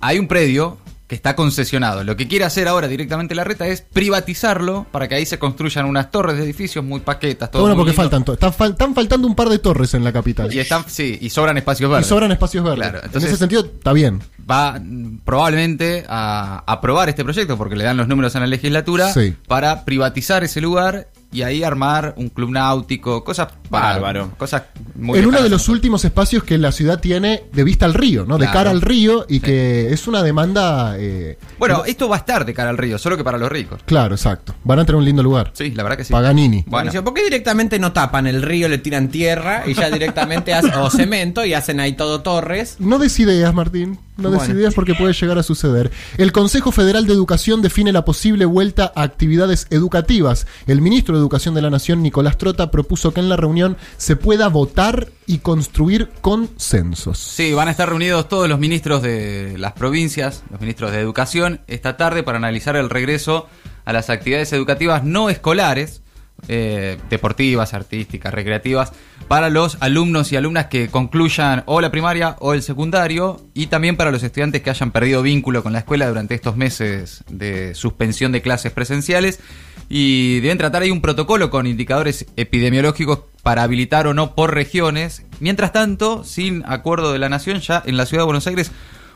hay 0.00 0.18
un 0.18 0.26
predio 0.26 0.78
que 1.08 1.14
está 1.16 1.34
concesionado. 1.34 2.04
Lo 2.04 2.16
que 2.16 2.28
quiere 2.28 2.44
hacer 2.44 2.68
ahora 2.68 2.86
directamente 2.86 3.34
la 3.34 3.42
reta 3.42 3.66
es 3.66 3.80
privatizarlo 3.80 4.86
para 4.92 5.08
que 5.08 5.14
ahí 5.16 5.24
se 5.26 5.38
construyan 5.38 5.86
unas 5.86 6.10
torres 6.10 6.36
de 6.36 6.44
edificios 6.44 6.84
muy 6.84 7.00
paquetas. 7.00 7.50
Todo 7.50 7.62
bueno, 7.62 7.76
porque 7.76 7.92
lindo. 7.92 8.02
faltan, 8.02 8.24
están, 8.34 8.52
fal- 8.52 8.72
están 8.72 8.94
faltando 8.94 9.26
un 9.26 9.34
par 9.34 9.48
de 9.48 9.58
torres 9.58 9.94
en 9.94 10.04
la 10.04 10.12
capital. 10.12 10.52
Y 10.52 10.58
están, 10.60 10.84
sí, 10.86 11.18
y 11.20 11.30
sobran 11.30 11.56
espacios 11.56 11.88
Y 11.88 11.92
verdes. 11.92 12.06
sobran 12.06 12.30
espacios 12.30 12.62
verdes. 12.62 12.78
Claro, 12.80 12.98
en 12.98 13.04
entonces- 13.06 13.30
ese 13.30 13.38
sentido, 13.38 13.64
está 13.64 13.92
bien. 13.92 14.20
va 14.50 14.78
probablemente 15.24 16.04
a 16.08 16.62
aprobar 16.66 17.08
este 17.08 17.22
proyecto 17.24 17.56
porque 17.58 17.76
le 17.76 17.84
dan 17.84 17.96
los 17.96 18.08
números 18.08 18.34
en 18.34 18.40
la 18.42 18.46
legislatura 18.46 19.12
Sí. 19.12 19.34
para 19.46 19.84
privatizar 19.84 20.42
ese 20.44 20.60
lugar 20.60 21.08
y 21.30 21.42
ahí 21.42 21.62
armar 21.62 22.14
un 22.16 22.28
club 22.30 22.50
náutico, 22.50 23.24
cosas 23.24 23.48
Bárbaro. 23.70 24.32
cosas 24.37 24.62
muy 24.94 25.18
en 25.18 25.26
uno 25.26 25.42
de 25.42 25.48
los 25.48 25.68
últimos 25.68 26.04
espacios 26.04 26.42
que 26.44 26.58
la 26.58 26.72
ciudad 26.72 27.00
tiene 27.00 27.44
de 27.52 27.64
vista 27.64 27.84
al 27.87 27.94
río, 27.94 28.25
¿no? 28.25 28.37
De 28.38 28.44
Claro. 28.46 28.58
cara 28.58 28.70
al 28.70 28.80
río 28.80 29.26
y 29.28 29.40
que 29.40 29.92
es 29.92 30.06
una 30.08 30.22
demanda. 30.22 30.94
eh, 30.98 31.38
Bueno, 31.58 31.84
esto 31.87 32.08
va 32.08 32.16
a 32.16 32.18
estar 32.20 32.44
de 32.44 32.54
cara 32.54 32.70
al 32.70 32.78
río, 32.78 32.98
solo 32.98 33.16
que 33.16 33.25
para 33.25 33.38
los 33.38 33.50
ricos. 33.50 33.80
claro, 33.84 34.14
exacto. 34.14 34.54
Van 34.64 34.78
a 34.78 34.84
tener 34.84 34.96
un 34.98 35.04
lindo 35.04 35.22
lugar. 35.22 35.50
Sí, 35.54 35.70
la 35.72 35.82
verdad 35.82 35.98
que 35.98 36.04
sí. 36.04 36.12
Paganini. 36.12 36.64
Bueno. 36.66 36.90
¿Por 37.04 37.14
qué 37.14 37.25
directamente 37.25 37.78
no 37.78 37.92
tapan 37.92 38.26
el 38.26 38.42
río, 38.42 38.68
le 38.68 38.78
tiran 38.78 39.08
tierra 39.08 39.62
y 39.66 39.75
ya 39.75 39.90
directamente 39.90 40.52
hacen, 40.54 40.72
o 40.75 40.90
cemento 40.90 41.44
y 41.44 41.54
hacen 41.54 41.80
ahí 41.80 41.92
todo 41.92 42.20
torres? 42.22 42.76
No 42.78 42.98
des 42.98 43.18
ideas, 43.20 43.52
Martín. 43.54 43.98
No 44.16 44.30
des 44.30 44.38
Bueno. 44.40 44.54
ideas 44.54 44.75
porque 44.75 44.94
puede 44.96 45.12
llegar 45.12 45.38
a 45.38 45.44
suceder. 45.44 45.92
El 46.16 46.32
Consejo 46.32 46.72
Federal 46.72 47.06
de 47.06 47.12
Educación 47.12 47.62
define 47.62 47.92
la 47.92 48.04
posible 48.04 48.46
vuelta 48.46 48.92
a 48.96 49.02
actividades 49.02 49.68
educativas. 49.70 50.46
El 50.66 50.80
ministro 50.82 51.14
de 51.14 51.20
Educación 51.20 51.54
de 51.54 51.62
la 51.62 51.70
Nación, 51.70 52.02
Nicolás 52.02 52.37
Trota, 52.37 52.70
propuso 52.72 53.14
que 53.14 53.20
en 53.20 53.28
la 53.28 53.37
reunión 53.37 53.57
se 53.96 54.16
pueda 54.16 54.48
votar 54.48 55.08
y 55.26 55.38
construir 55.38 56.10
consensos. 56.20 57.18
Sí, 57.18 57.52
van 57.52 57.68
a 57.68 57.70
estar 57.70 57.88
reunidos 57.88 58.28
todos 58.28 58.48
los 58.48 58.58
ministros 58.58 59.02
de 59.02 59.56
las 59.58 59.72
provincias, 59.72 60.42
los 60.50 60.60
ministros 60.60 60.92
de 60.92 61.00
educación, 61.00 61.60
esta 61.66 61.96
tarde 61.96 62.22
para 62.22 62.38
analizar 62.38 62.76
el 62.76 62.90
regreso 62.90 63.48
a 63.84 63.92
las 63.92 64.10
actividades 64.10 64.52
educativas 64.52 65.04
no 65.04 65.30
escolares, 65.30 66.02
eh, 66.46 66.98
deportivas, 67.10 67.74
artísticas, 67.74 68.32
recreativas, 68.32 68.92
para 69.26 69.50
los 69.50 69.76
alumnos 69.80 70.30
y 70.30 70.36
alumnas 70.36 70.66
que 70.66 70.88
concluyan 70.88 71.64
o 71.66 71.80
la 71.80 71.90
primaria 71.90 72.36
o 72.38 72.54
el 72.54 72.62
secundario, 72.62 73.40
y 73.54 73.66
también 73.66 73.96
para 73.96 74.12
los 74.12 74.22
estudiantes 74.22 74.62
que 74.62 74.70
hayan 74.70 74.92
perdido 74.92 75.22
vínculo 75.22 75.64
con 75.64 75.72
la 75.72 75.80
escuela 75.80 76.06
durante 76.06 76.34
estos 76.34 76.56
meses 76.56 77.24
de 77.28 77.74
suspensión 77.74 78.30
de 78.30 78.40
clases 78.40 78.72
presenciales. 78.72 79.40
Y 79.88 80.40
deben 80.40 80.59
tratar 80.59 80.83
ahí 80.83 80.90
un 80.90 81.00
protocolo 81.00 81.49
con 81.50 81.66
indicadores 81.66 82.26
epidemiológicos 82.37 83.21
para 83.42 83.62
habilitar 83.62 84.07
o 84.07 84.14
no 84.14 84.35
por 84.35 84.52
regiones. 84.54 85.23
Mientras 85.40 85.73
tanto, 85.73 86.25
sin 86.25 86.62
acuerdo 86.66 87.12
de 87.12 87.18
la 87.18 87.28
Nación, 87.28 87.61
ya 87.61 87.83
en 87.87 87.97
la 87.97 88.04
ciudad 88.04 88.23
de 88.23 88.26
Buenos 88.26 88.47
Aires 88.47 88.71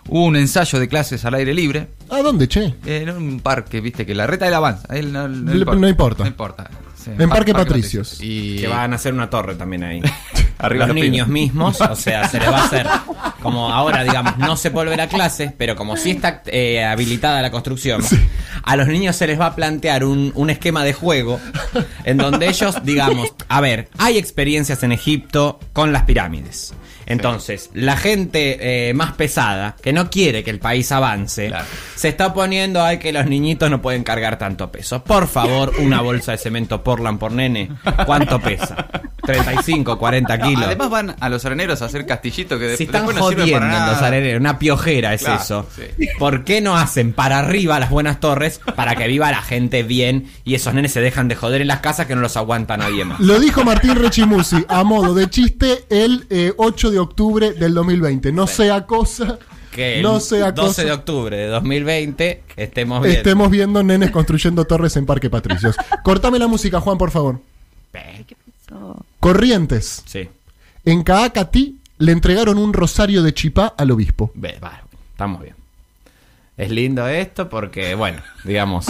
hubo 0.09 0.25
un 0.25 0.37
ensayo 0.37 0.79
de 0.81 0.89
clases 0.89 1.25
al 1.27 1.35
aire 1.35 1.53
libre. 1.53 1.89
¿A 2.11 2.23
dónde, 2.23 2.49
che? 2.49 2.75
En 2.87 3.11
un 3.11 3.41
parque, 3.41 3.81
viste, 3.81 4.07
que 4.07 4.15
la 4.15 4.27
reta 4.27 4.49
él 4.49 4.55
avanza. 4.55 4.87
él 4.95 5.13
no, 5.13 5.29
no 5.29 5.53
Le- 5.53 5.59
importa. 5.59 5.81
no 5.81 5.89
importa. 5.89 6.23
No 6.25 6.29
importa. 6.29 6.71
Sí, 6.97 7.11
En 7.11 7.17
Par- 7.19 7.29
Parque 7.31 7.53
Patricios. 7.53 8.19
Y 8.21 8.59
Que 8.61 8.69
van 8.69 8.93
a 8.93 8.97
hacer 8.97 9.13
una 9.13 9.29
torre 9.29 9.57
también 9.57 9.83
ahí. 9.85 10.01
Arriba 10.59 10.87
los 10.87 10.95
los 10.97 11.05
niños 11.05 11.27
mismos, 11.27 11.81
o 11.81 11.97
sea, 11.97 12.29
se 12.29 12.39
les 12.39 12.49
va 12.49 12.61
a 12.61 12.65
hacer 12.65 12.87
como 13.43 13.69
ahora, 13.73 14.05
digamos, 14.05 14.39
no 14.39 14.57
se 14.57 14.71
puede 14.71 14.87
volver 14.87 15.01
a 15.01 15.09
clases, 15.09 15.53
pero 15.59 15.75
como 15.75 15.97
sí 15.97 16.13
está 16.13 16.43
eh, 16.47 16.85
habilitada 16.85 17.43
la 17.43 17.51
construcción, 17.51 18.01
a 18.63 18.77
los 18.77 18.89
niños 18.89 19.17
se 19.17 19.27
les 19.27 19.39
va 19.41 19.47
a 19.47 19.55
plantear 19.57 20.05
un, 20.05 20.33
un 20.35 20.51
esquema 20.51 20.85
de 20.85 20.93
juego 20.93 21.41
en 22.05 22.17
donde 22.19 22.49
ellos, 22.49 22.77
digamos, 22.85 23.33
a 23.49 23.61
ver, 23.61 23.89
hay 23.99 24.19
experiencias 24.19 24.83
en 24.83 24.93
Egipto 24.93 25.59
con 25.73 25.93
las 25.93 26.03
pirámides. 26.03 26.75
Entonces, 27.05 27.71
la 27.75 27.97
gente 27.97 28.89
eh, 28.89 28.95
más 28.95 29.13
pesada, 29.15 29.75
que 29.83 29.93
no 29.93 30.09
quiere 30.09 30.45
que 30.45 30.51
el 30.51 30.61
país 30.61 30.93
avance, 30.93 31.49
Claro. 31.49 31.65
se 31.97 32.09
está 32.09 32.29
oponiendo 32.29 32.83
a 32.83 32.97
que 32.97 33.13
los 33.13 33.27
niñitos 33.27 33.69
no 33.71 33.83
pueden 33.83 34.05
cargar 34.05 34.39
tanto 34.39 34.71
peso. 34.71 35.03
Por 35.03 35.27
favor, 35.27 35.73
una 35.81 36.01
bolsa 36.01 36.33
de 36.33 36.39
cemento 36.39 36.83
Portland 36.85 37.19
por 37.19 37.33
nene, 37.33 37.71
¿cuánto 38.07 38.41
pesa? 38.41 38.87
35, 39.27 39.99
40 39.99 40.39
kilos. 40.41 40.65
Además 40.67 40.91
van 40.91 41.17
a 41.19 41.29
los 41.29 41.45
areneros 41.45 41.81
a 41.83 41.87
hacer 41.87 42.07
castillitos 42.07 42.59
que 42.59 42.77
Si 42.77 42.87
después 42.87 42.89
están 42.89 43.03
no 43.03 43.07
para 43.09 43.21
jodiendo 43.21 43.61
nada. 43.67 43.93
los 43.93 44.03
areneros, 44.03 44.41
una 44.41 44.59
piojera 44.59 45.15
es 45.15 45.23
Claro, 45.23 45.41
eso. 45.43 45.67
sí. 45.77 46.07
¿Por 46.19 46.45
qué 46.45 46.61
no 46.61 46.77
hacen 46.77 47.13
para 47.13 47.39
arriba 47.39 47.79
las 47.79 47.91
buenas 47.91 48.21
torres 48.21 48.42
para 48.77 48.95
que 48.97 49.07
viva 49.07 49.31
la 49.31 49.43
gente 49.43 49.83
bien 49.83 50.31
y 50.45 50.55
esos 50.55 50.75
nenes 50.75 50.93
se 50.93 51.01
dejan 51.01 51.29
de 51.29 51.35
joder 51.35 51.61
en 51.61 51.69
las 51.69 51.81
casas 51.81 52.07
que 52.07 52.15
no 52.15 52.21
los 52.21 52.37
aguanta 52.37 52.77
nadie 52.77 53.05
más? 53.05 53.21
Lo 53.21 53.39
dijo 53.39 53.65
Martín 53.65 53.97
Rechimusi 53.97 54.65
a 54.69 54.85
modo 54.85 55.15
de 55.15 55.29
chiste 55.31 55.85
el 55.91 56.27
eh, 56.31 56.53
8 56.57 56.91
de 56.91 56.99
octubre 56.99 57.53
del 57.53 57.75
2020. 57.75 58.33
No 58.33 58.47
sea 58.47 58.87
cosa 58.87 59.39
Que 59.71 59.97
el 59.97 60.03
no 60.03 60.21
sea 60.21 60.53
12 60.53 60.67
cosa 60.69 60.85
de 60.85 60.93
octubre 60.93 61.37
de 61.37 61.47
2020 61.47 62.43
estemos 62.57 63.03
bien. 63.03 63.17
estemos 63.17 63.51
viendo 63.51 63.83
nenes 63.83 64.11
construyendo 64.11 64.65
torres 64.65 64.97
en 64.97 65.07
Parque 65.07 65.31
Patricios. 65.31 65.77
Cortame 66.03 66.39
la 66.39 66.47
música, 66.47 66.81
Juan, 66.81 66.99
por 66.99 67.11
favor. 67.11 67.41
Corrientes. 69.21 70.03
Sí. 70.07 70.29
En 70.85 71.03
Caacatí 71.03 71.79
le 71.99 72.13
entregaron 72.13 72.59
un 72.59 72.73
rosario 72.73 73.23
de 73.23 73.33
chipá 73.33 73.75
al 73.77 73.91
obispo. 73.93 74.33
Ve, 74.35 74.59
va, 74.63 74.83
estamos 75.13 75.43
bien. 75.43 75.55
Es 76.63 76.71
lindo 76.71 77.09
esto 77.09 77.49
porque, 77.49 77.95
bueno, 77.95 78.19
digamos, 78.45 78.87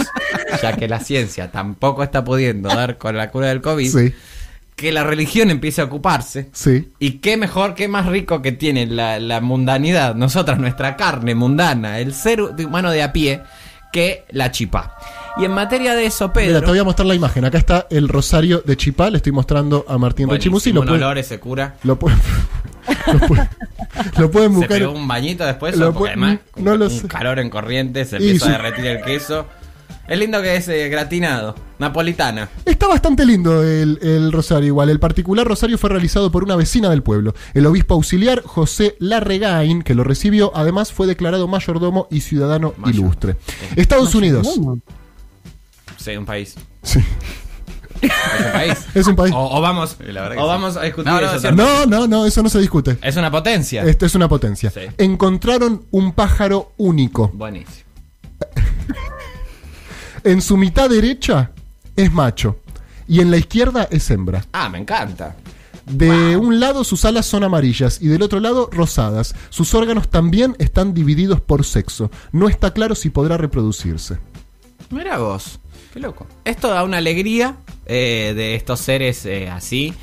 ya 0.61 0.75
que 0.77 0.87
la 0.87 0.99
ciencia 0.99 1.51
tampoco 1.51 2.03
está 2.03 2.23
pudiendo 2.23 2.69
dar 2.69 2.97
con 2.97 3.17
la 3.17 3.31
cura 3.31 3.47
del 3.47 3.61
COVID, 3.61 3.89
Sí, 3.89 4.13
que 4.75 4.91
la 4.91 5.03
religión 5.03 5.49
empiece 5.49 5.81
a 5.81 5.85
ocuparse. 5.85 6.49
sí. 6.53 6.89
Y 6.99 7.13
qué 7.13 7.35
mejor, 7.37 7.73
qué 7.73 7.87
más 7.87 8.05
rico 8.05 8.41
que 8.41 8.51
tiene 8.51 8.85
la, 8.85 9.19
la 9.19 9.41
mundanidad, 9.41 10.13
nosotras, 10.15 10.59
nuestra 10.59 10.95
carne 10.95 11.33
mundana, 11.35 11.97
el 11.99 12.13
ser 12.13 12.41
humano 12.41 12.91
de 12.91 13.01
a 13.03 13.11
pie, 13.11 13.41
que 13.91 14.25
la 14.29 14.51
chipá. 14.51 14.95
Y 15.37 15.45
en 15.45 15.51
materia 15.51 15.95
de 15.95 16.05
eso, 16.05 16.31
Pedro. 16.31 16.47
Mira, 16.49 16.61
te 16.61 16.67
voy 16.67 16.79
a 16.79 16.83
mostrar 16.83 17.07
la 17.07 17.15
imagen. 17.15 17.43
Acá 17.45 17.57
está 17.57 17.87
el 17.89 18.07
rosario 18.07 18.61
de 18.63 18.77
chipá. 18.77 19.09
Le 19.09 19.17
estoy 19.17 19.31
mostrando 19.31 19.83
a 19.87 19.97
Martín 19.97 20.29
Rechimusi. 20.29 20.69
un 20.71 20.87
olor 20.89 21.17
ese 21.17 21.39
cura. 21.39 21.73
lo 21.83 21.97
pueden, 21.97 22.19
lo 23.11 23.19
pueden- 23.27 23.49
lo 24.17 24.31
pueden 24.31 24.51
Se 24.51 24.57
buscar. 24.57 24.77
pegó 24.79 24.91
un 24.93 25.07
bañito 25.07 25.45
después, 25.45 25.75
Lo 25.77 25.93
porque 25.93 26.09
además, 26.11 26.39
no 26.57 26.73
un, 26.73 26.79
lo 26.79 26.85
un 26.85 26.91
sé. 26.91 27.07
calor 27.07 27.39
en 27.39 27.49
corriente, 27.49 28.05
se 28.05 28.17
Y 28.23 28.39
sí. 28.39 28.47
a 28.47 28.51
derretir 28.51 28.85
el 28.85 29.01
queso. 29.03 29.45
Es 30.05 30.19
lindo 30.19 30.41
que 30.41 30.57
es 30.57 30.67
eh, 30.67 30.89
gratinado, 30.89 31.55
napolitana. 31.79 32.49
Está 32.65 32.87
bastante 32.87 33.25
lindo 33.25 33.63
el, 33.63 33.97
el 34.01 34.33
rosario 34.33 34.67
igual. 34.67 34.89
El 34.89 34.99
particular 34.99 35.47
rosario 35.47 35.77
fue 35.77 35.91
realizado 35.91 36.29
por 36.29 36.43
una 36.43 36.57
vecina 36.57 36.89
del 36.89 37.03
pueblo. 37.03 37.33
El 37.53 37.65
obispo 37.67 37.93
auxiliar 37.93 38.41
José 38.43 38.97
Larregain, 38.99 39.81
que 39.81 39.95
lo 39.95 40.03
recibió, 40.03 40.51
además 40.55 40.91
fue 40.91 41.07
declarado 41.07 41.47
mayordomo 41.47 42.07
y 42.11 42.19
ciudadano 42.19 42.73
Mayor. 42.77 42.95
ilustre. 42.99 43.35
Estados 43.77 44.13
Unidos. 44.13 44.59
Sí, 45.97 46.17
un 46.17 46.25
país. 46.25 46.55
Sí. 46.81 46.99
Es 48.03 48.45
un 48.45 48.51
país. 48.51 48.87
Es 48.95 49.07
un 49.07 49.15
país. 49.15 49.33
O, 49.33 49.57
o 49.57 49.61
vamos, 49.61 49.97
sí. 49.97 50.79
a 50.79 50.83
discutir 50.83 51.11
No, 51.11 51.21
no, 51.21 51.31
eso. 51.31 51.51
No, 51.51 51.85
no, 51.85 52.07
no, 52.07 52.25
eso 52.25 52.43
no 52.43 52.49
se 52.49 52.59
discute. 52.59 52.97
Es 53.01 53.15
una 53.15 53.31
potencia. 53.31 53.83
Esto 53.83 54.05
es 54.05 54.15
una 54.15 54.27
potencia. 54.27 54.69
Sí. 54.69 54.81
Encontraron 54.97 55.85
un 55.91 56.11
pájaro 56.13 56.73
único. 56.77 57.29
Buenísimo. 57.33 57.83
En 60.25 60.41
su 60.41 60.55
mitad 60.55 60.89
derecha 60.89 61.51
es 61.97 62.11
macho 62.13 62.59
y 63.09 63.19
en 63.19 63.29
la 63.29 63.35
izquierda 63.35 63.89
es 63.91 64.09
hembra. 64.09 64.45
Ah, 64.53 64.69
me 64.69 64.77
encanta. 64.77 65.35
De 65.85 66.37
un 66.37 66.61
lado 66.61 66.85
sus 66.85 67.03
alas 67.03 67.25
son 67.25 67.43
amarillas 67.43 68.01
y 68.01 68.07
del 68.07 68.21
otro 68.21 68.39
lado 68.39 68.69
rosadas. 68.71 69.35
Sus 69.49 69.73
órganos 69.73 70.09
también 70.09 70.55
están 70.59 70.93
divididos 70.93 71.41
por 71.41 71.65
sexo. 71.65 72.09
No 72.31 72.47
está 72.47 72.71
claro 72.71 72.95
si 72.95 73.09
podrá 73.09 73.35
reproducirse. 73.35 74.17
Mira 74.93 75.17
vos. 75.17 75.59
Qué 75.93 75.99
loco. 75.99 76.27
Esto 76.45 76.69
da 76.69 76.83
una 76.83 76.97
alegría 76.97 77.55
eh, 77.85 78.33
de 78.35 78.55
estos 78.55 78.79
seres 78.79 79.25
eh, 79.25 79.49
así. 79.49 79.93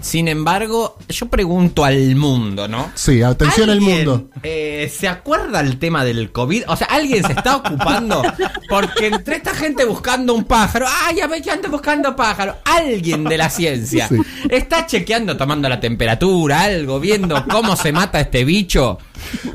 Sin 0.00 0.28
embargo, 0.28 0.98
yo 1.08 1.26
pregunto 1.28 1.82
al 1.82 2.16
mundo, 2.16 2.68
¿no? 2.68 2.90
Sí, 2.94 3.22
atención 3.22 3.70
al 3.70 3.78
¿Alguien, 3.78 3.96
mundo. 4.06 4.28
eh, 4.42 4.92
¿Se 4.94 5.08
acuerda 5.08 5.60
el 5.60 5.78
tema 5.78 6.04
del 6.04 6.32
COVID? 6.32 6.64
O 6.68 6.76
sea, 6.76 6.88
alguien 6.88 7.24
se 7.24 7.32
está 7.32 7.56
ocupando 7.56 8.22
porque 8.68 9.06
entre 9.06 9.36
esta 9.36 9.54
gente 9.54 9.86
buscando 9.86 10.34
un 10.34 10.44
pájaro, 10.44 10.84
¡ay, 11.04 11.16
ya 11.16 11.26
ve 11.26 11.40
que 11.40 11.50
ando 11.50 11.70
buscando 11.70 12.14
pájaro! 12.14 12.56
Alguien 12.66 13.24
de 13.24 13.38
la 13.38 13.48
ciencia 13.48 14.06
Sí. 14.08 14.16
está 14.50 14.86
chequeando, 14.86 15.38
tomando 15.38 15.66
la 15.66 15.80
temperatura, 15.80 16.60
algo, 16.64 17.00
viendo 17.00 17.42
cómo 17.50 17.74
se 17.74 17.90
mata 17.90 18.20
este 18.20 18.44
bicho. 18.44 18.98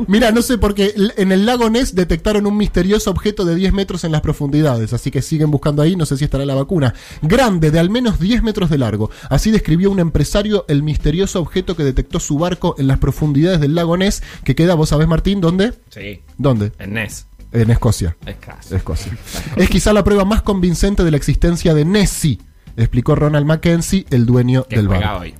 Mira, 0.07 0.31
no 0.31 0.41
sé, 0.41 0.57
porque 0.57 0.93
l- 0.95 1.13
en 1.17 1.31
el 1.31 1.45
lago 1.45 1.69
Ness 1.69 1.95
detectaron 1.95 2.45
un 2.45 2.57
misterioso 2.57 3.11
objeto 3.11 3.45
de 3.45 3.55
10 3.55 3.73
metros 3.73 4.03
en 4.03 4.11
las 4.11 4.21
profundidades, 4.21 4.93
así 4.93 5.11
que 5.11 5.21
siguen 5.21 5.51
buscando 5.51 5.81
ahí, 5.81 5.95
no 5.95 6.05
sé 6.05 6.17
si 6.17 6.23
estará 6.25 6.45
la 6.45 6.55
vacuna. 6.55 6.93
Grande, 7.21 7.71
de 7.71 7.79
al 7.79 7.89
menos 7.89 8.19
10 8.19 8.43
metros 8.43 8.69
de 8.69 8.77
largo. 8.77 9.09
Así 9.29 9.51
describió 9.51 9.91
un 9.91 9.99
empresario 9.99 10.65
el 10.67 10.83
misterioso 10.83 11.39
objeto 11.39 11.75
que 11.75 11.83
detectó 11.83 12.19
su 12.19 12.37
barco 12.37 12.75
en 12.77 12.87
las 12.87 12.97
profundidades 12.99 13.59
del 13.59 13.75
lago 13.75 13.97
Ness, 13.97 14.23
que 14.43 14.55
queda, 14.55 14.75
vos 14.75 14.89
sabés, 14.89 15.07
Martín, 15.07 15.41
¿dónde? 15.41 15.73
Sí, 15.89 16.21
¿Dónde? 16.37 16.71
en 16.79 16.93
NES. 16.93 17.27
En 17.53 17.69
Escocia. 17.69 18.15
Escaso. 18.25 18.75
Escocia. 18.75 19.17
Es 19.57 19.69
quizá 19.69 19.91
la 19.91 20.03
prueba 20.05 20.23
más 20.23 20.41
convincente 20.41 21.03
de 21.03 21.11
la 21.11 21.17
existencia 21.17 21.73
de 21.73 21.83
Nessie, 21.83 22.39
explicó 22.77 23.13
Ronald 23.15 23.45
Mackenzie, 23.45 24.05
el 24.09 24.25
dueño 24.25 24.63
Que 24.69 24.77
del 24.77 24.87
barco. 24.87 25.19
hoy. 25.19 25.33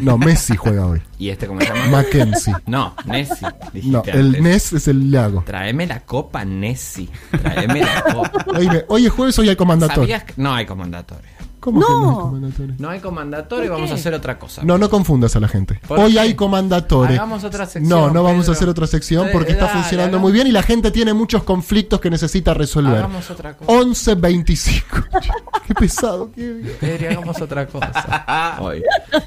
No, 0.00 0.18
Messi 0.18 0.56
juega 0.56 0.86
hoy. 0.86 1.02
¿Y 1.18 1.28
este 1.30 1.46
cómo 1.46 1.60
se 1.60 1.68
llama? 1.68 1.86
Mackenzie. 1.86 2.54
No, 2.66 2.94
dijiste 3.06 3.46
No, 3.84 4.02
el. 4.06 4.42
Ness 4.42 4.72
es 4.72 4.88
el 4.88 5.10
lago. 5.10 5.42
Tráeme 5.46 5.86
la 5.86 6.00
copa, 6.00 6.44
Nessie. 6.44 7.08
Tráeme 7.30 7.80
la 7.82 8.02
copa. 8.02 8.44
Oíme, 8.56 8.84
hoy 8.88 9.06
es 9.06 9.12
jueves, 9.12 9.38
hoy 9.38 9.48
hay 9.48 9.56
comandatorio. 9.56 10.02
¿Sabías 10.02 10.24
que 10.24 10.34
no 10.36 10.52
hay 10.52 10.66
comandatorio? 10.66 11.30
¿Cómo 11.64 11.80
que 11.80 11.86
no 11.86 11.96
hay 11.96 12.06
No. 12.06 12.20
comandatorio? 12.20 12.74
No 12.78 12.88
hay 12.90 13.00
comandatorio 13.00 13.64
y 13.64 13.68
vamos 13.70 13.90
a 13.90 13.94
hacer 13.94 14.12
otra 14.12 14.38
cosa. 14.38 14.62
No, 14.64 14.76
no 14.76 14.90
confundas 14.90 15.34
a 15.34 15.40
la 15.40 15.48
gente. 15.48 15.80
¿Por 15.88 15.98
Hoy 15.98 16.12
qué? 16.12 16.20
hay 16.20 16.34
comandatorio. 16.34 17.16
Hagamos 17.16 17.42
otra 17.42 17.64
sección, 17.64 17.88
No, 17.88 18.10
no 18.10 18.22
vamos 18.22 18.46
a 18.50 18.52
hacer 18.52 18.68
otra 18.68 18.86
sección 18.86 19.28
Eh, 19.28 19.30
porque 19.32 19.52
está 19.52 19.68
funcionando 19.68 20.18
hagamos- 20.18 20.20
muy 20.20 20.32
bien 20.32 20.46
y 20.46 20.52
la 20.52 20.62
gente 20.62 20.90
tiene 20.90 21.14
muchos 21.14 21.42
conflictos 21.44 22.00
que 22.00 22.10
necesita 22.10 22.52
resolver. 22.52 22.98
Hagamos 22.98 23.30
otra 23.30 23.56
cosa. 23.56 23.72
11 23.72 24.14
25. 24.14 24.84
qué 25.66 25.74
pesado, 25.74 26.30
qué 26.34 26.76
Pedro, 26.78 27.10
hagamos 27.12 27.40
otra 27.40 27.66
cosa. 27.66 28.56
Hoy. 28.60 28.82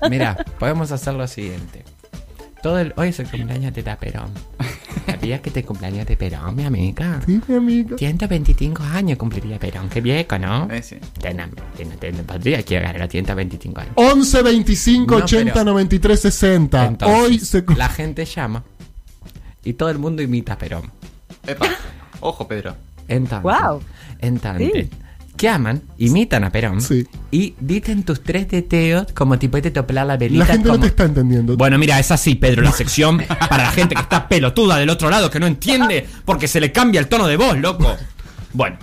Mira, 0.10 0.38
podemos 0.60 0.92
hacer 0.92 1.16
lo 1.16 1.28
siguiente. 1.28 1.84
Todo 2.62 2.80
el, 2.80 2.94
hoy 2.98 3.10
es 3.10 3.20
el 3.20 3.30
cumpleaños 3.30 3.74
de 3.74 3.84
Perón. 3.84 4.32
¿Sabías 5.06 5.42
que 5.42 5.52
te 5.52 5.64
cumpleaños 5.64 6.06
de 6.06 6.18
Perón, 6.18 6.56
mi 6.56 6.66
amiga? 6.66 7.22
Sí, 7.26 7.40
mi 7.48 7.56
amigo. 7.56 7.98
125 7.98 8.84
años 8.84 9.18
cumpliría 9.18 9.58
Perón. 9.60 9.90
Qué 9.90 10.02
viejo, 10.02 10.38
¿no? 10.40 10.68
Eh, 10.72 10.82
sí. 10.82 10.98
Tena- 11.22 11.50
tena- 11.78 11.96
tena- 11.96 12.24
Podría 12.24 12.60
llegar 12.62 12.96
a 12.96 13.00
los 13.00 13.10
125 13.10 13.80
años. 13.82 13.94
11 13.96 14.42
25 14.42 15.18
No, 15.20 15.24
80 15.24 15.54
pero- 15.54 15.66
93 15.66 16.20
60. 16.20 16.86
Entonces, 16.86 17.20
Hoy 17.20 17.40
se 17.40 17.64
la 17.76 17.90
gente 17.90 18.26
llama 18.26 18.64
y 19.64 19.74
todo 19.74 19.90
el 19.90 20.00
mundo 20.00 20.22
imita 20.22 20.54
a 20.54 20.58
Perón. 20.58 20.92
Epa. 21.46 21.68
Ojo, 22.20 22.48
Pedro. 22.48 22.76
Entonces, 23.08 23.44
Guau. 23.44 23.82
entonces 24.20 24.72
Sí. 24.74 24.90
Llaman, 25.38 25.84
imitan 25.98 26.44
a 26.44 26.52
Perón 26.52 26.82
Sí. 26.82 27.06
y 27.32 27.56
dicen 27.60 28.04
tus 28.04 28.22
tres 28.24 28.48
deseos 28.50 29.08
como 29.14 29.38
tipo 29.40 29.60
de 29.62 29.72
toplar 29.72 30.06
la 30.08 30.18
velita. 30.18 30.40
la 30.46 30.46
gente 30.54 30.68
no 30.70 30.80
te 30.80 30.88
está 30.88 31.06
entendiendo. 31.06 31.56
Bueno, 31.56 31.78
mira, 31.78 32.00
es 32.00 32.12
así, 32.12 32.36
Pedro, 32.36 32.62
la 32.64 32.72
sección 32.72 33.22
para 33.50 33.64
la 33.66 33.72
gente 33.72 33.96
que 33.96 34.02
está 34.02 34.28
pelotuda 34.28 34.78
del 34.78 34.90
otro 34.90 35.10
lado, 35.10 35.30
que 35.30 35.40
no 35.40 35.48
entiende 35.48 36.06
porque 36.26 36.48
se 36.48 36.60
le 36.60 36.72
cambia 36.72 37.00
el 37.00 37.08
tono 37.08 37.28
de 37.28 37.38
voz, 37.38 37.58
loco. 37.58 37.96
Bueno, 38.54 38.78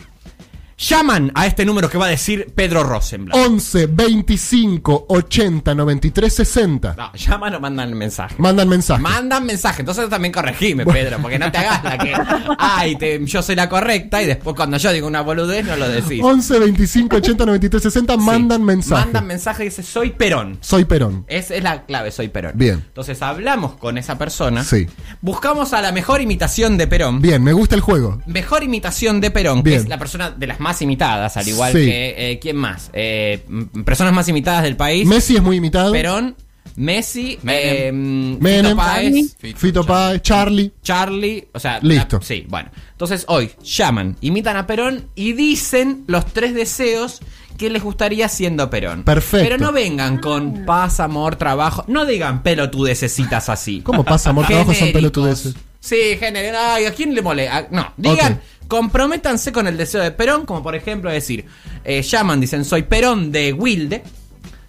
llaman 0.76 1.30
a 1.34 1.46
este 1.46 1.64
número 1.64 1.88
que 1.88 1.98
va 1.98 2.06
a 2.06 2.10
decir 2.10 2.52
Pedro 2.54 2.82
Rosenblatt. 2.84 3.36
11 3.36 3.86
25 3.86 5.06
80 5.08 5.74
93 5.74 6.32
60. 6.34 6.94
No, 6.96 7.12
llaman 7.14 7.54
o 7.54 7.60
mandan 7.60 7.88
el 7.90 7.94
mensaje. 7.94 8.34
Mandan 8.38 8.68
mensaje. 8.68 9.00
Mandan 9.02 9.46
mensaje, 9.46 9.82
entonces 9.82 10.08
también 10.08 10.32
corregime, 10.32 10.84
Pedro, 10.84 11.18
porque 11.20 11.38
no 11.38 11.50
te 11.50 11.58
hagas 11.58 11.84
la 11.84 11.98
que. 11.98 12.12
Ay, 12.58 12.96
te- 12.96 13.24
yo 13.24 13.42
soy 13.42 13.56
la 13.56 13.68
correcta 13.68 14.22
y 14.22 14.26
después 14.26 14.56
cuando 14.56 14.76
yo 14.76 14.92
digo 14.92 15.06
una 15.06 15.20
boludez 15.22 15.64
no 15.64 15.76
lo 15.76 15.88
decís. 15.88 16.20
11 16.22 16.58
25 16.58 17.16
80 17.16 17.46
93 17.46 17.82
60 17.82 18.14
Sí. 18.14 18.20
mandan 18.20 18.62
mensaje. 18.62 19.04
Mandan 19.04 19.26
mensaje 19.26 19.64
y 19.64 19.68
dice: 19.68 19.82
Soy 19.82 20.10
Perón. 20.10 20.58
Soy 20.60 20.84
Perón. 20.84 21.24
Esa 21.28 21.54
es 21.54 21.62
la 21.62 21.84
clave, 21.84 22.10
soy 22.10 22.28
Perón. 22.28 22.52
Bien. 22.54 22.74
Entonces 22.86 23.20
hablamos 23.22 23.74
con 23.74 23.98
esa 23.98 24.18
persona. 24.18 24.64
Sí. 24.64 24.86
Buscamos 25.20 25.72
a 25.72 25.80
la 25.82 25.92
mejor 25.92 26.20
imitación 26.20 26.76
de 26.78 26.86
Perón. 26.86 27.20
Bien, 27.20 27.42
me 27.42 27.52
gusta 27.52 27.74
el 27.74 27.80
juego. 27.80 28.20
Mejor 28.26 28.62
imitación 28.62 29.20
de 29.20 29.30
Perón, 29.30 29.62
Bien. 29.62 29.76
que 29.78 29.82
es 29.84 29.88
la 29.88 29.98
persona 29.98 30.30
de 30.30 30.46
las 30.46 30.60
más 30.64 30.82
imitadas, 30.82 31.36
al 31.36 31.46
igual 31.46 31.72
Sí. 31.72 31.84
que. 31.84 32.14
eh, 32.32 32.38
¿Quién 32.40 32.56
más? 32.56 32.90
Eh, 32.92 33.44
personas 33.84 34.12
más 34.12 34.28
imitadas 34.28 34.64
del 34.64 34.76
país. 34.76 35.06
Messi 35.06 35.36
es 35.36 35.42
muy 35.42 35.58
imitado. 35.58 35.92
Perón, 35.92 36.34
Messi, 36.76 37.38
Menem. 37.42 37.60
eh, 37.62 37.92
Menem. 38.40 38.64
Fito 38.72 38.76
Páez, 38.76 39.36
Fito. 39.38 39.58
Fito 39.58 39.86
Páez, 39.86 40.22
Charlie. 40.22 40.72
Charlie, 40.82 41.46
o 41.52 41.60
sea, 41.60 41.78
Listo. 41.82 42.16
la- 42.18 42.22
sí, 42.24 42.44
bueno. 42.48 42.70
Entonces 42.90 43.24
hoy 43.28 43.50
llaman, 43.62 44.16
imitan 44.22 44.56
a 44.56 44.66
Perón 44.66 45.06
y 45.14 45.34
dicen 45.34 46.02
los 46.08 46.26
tres 46.26 46.52
deseos 46.54 47.20
que 47.58 47.70
les 47.70 47.82
gustaría 47.84 48.28
siendo 48.28 48.68
Perón. 48.70 49.04
Perfecto. 49.04 49.46
Pero 49.48 49.58
no 49.64 49.70
vengan 49.70 50.18
con 50.18 50.64
paz, 50.64 50.98
amor, 50.98 51.36
trabajo. 51.36 51.84
No 51.86 52.04
digan 52.06 52.42
pelotudecesitas 52.42 53.48
así. 53.48 53.80
¿Cómo 53.82 54.02
pasa, 54.04 54.30
amor? 54.30 54.46
Trabajo 54.46 54.74
son 54.74 54.90
pelotudeces. 54.92 55.54
Sí, 55.84 56.16
generen. 56.18 56.54
Ay, 56.56 56.86
¿a 56.86 56.94
quién 56.94 57.14
le 57.14 57.20
molesta? 57.20 57.68
No, 57.70 57.92
digan, 57.98 58.40
comprométanse 58.68 59.52
con 59.52 59.66
el 59.66 59.76
deseo 59.76 60.02
de 60.02 60.12
Perón, 60.12 60.46
como 60.46 60.62
por 60.62 60.74
ejemplo 60.74 61.10
decir, 61.10 61.44
eh, 61.84 62.00
llaman, 62.00 62.40
dicen, 62.40 62.64
soy 62.64 62.84
Perón 62.84 63.30
de 63.30 63.52
Wilde, 63.52 64.02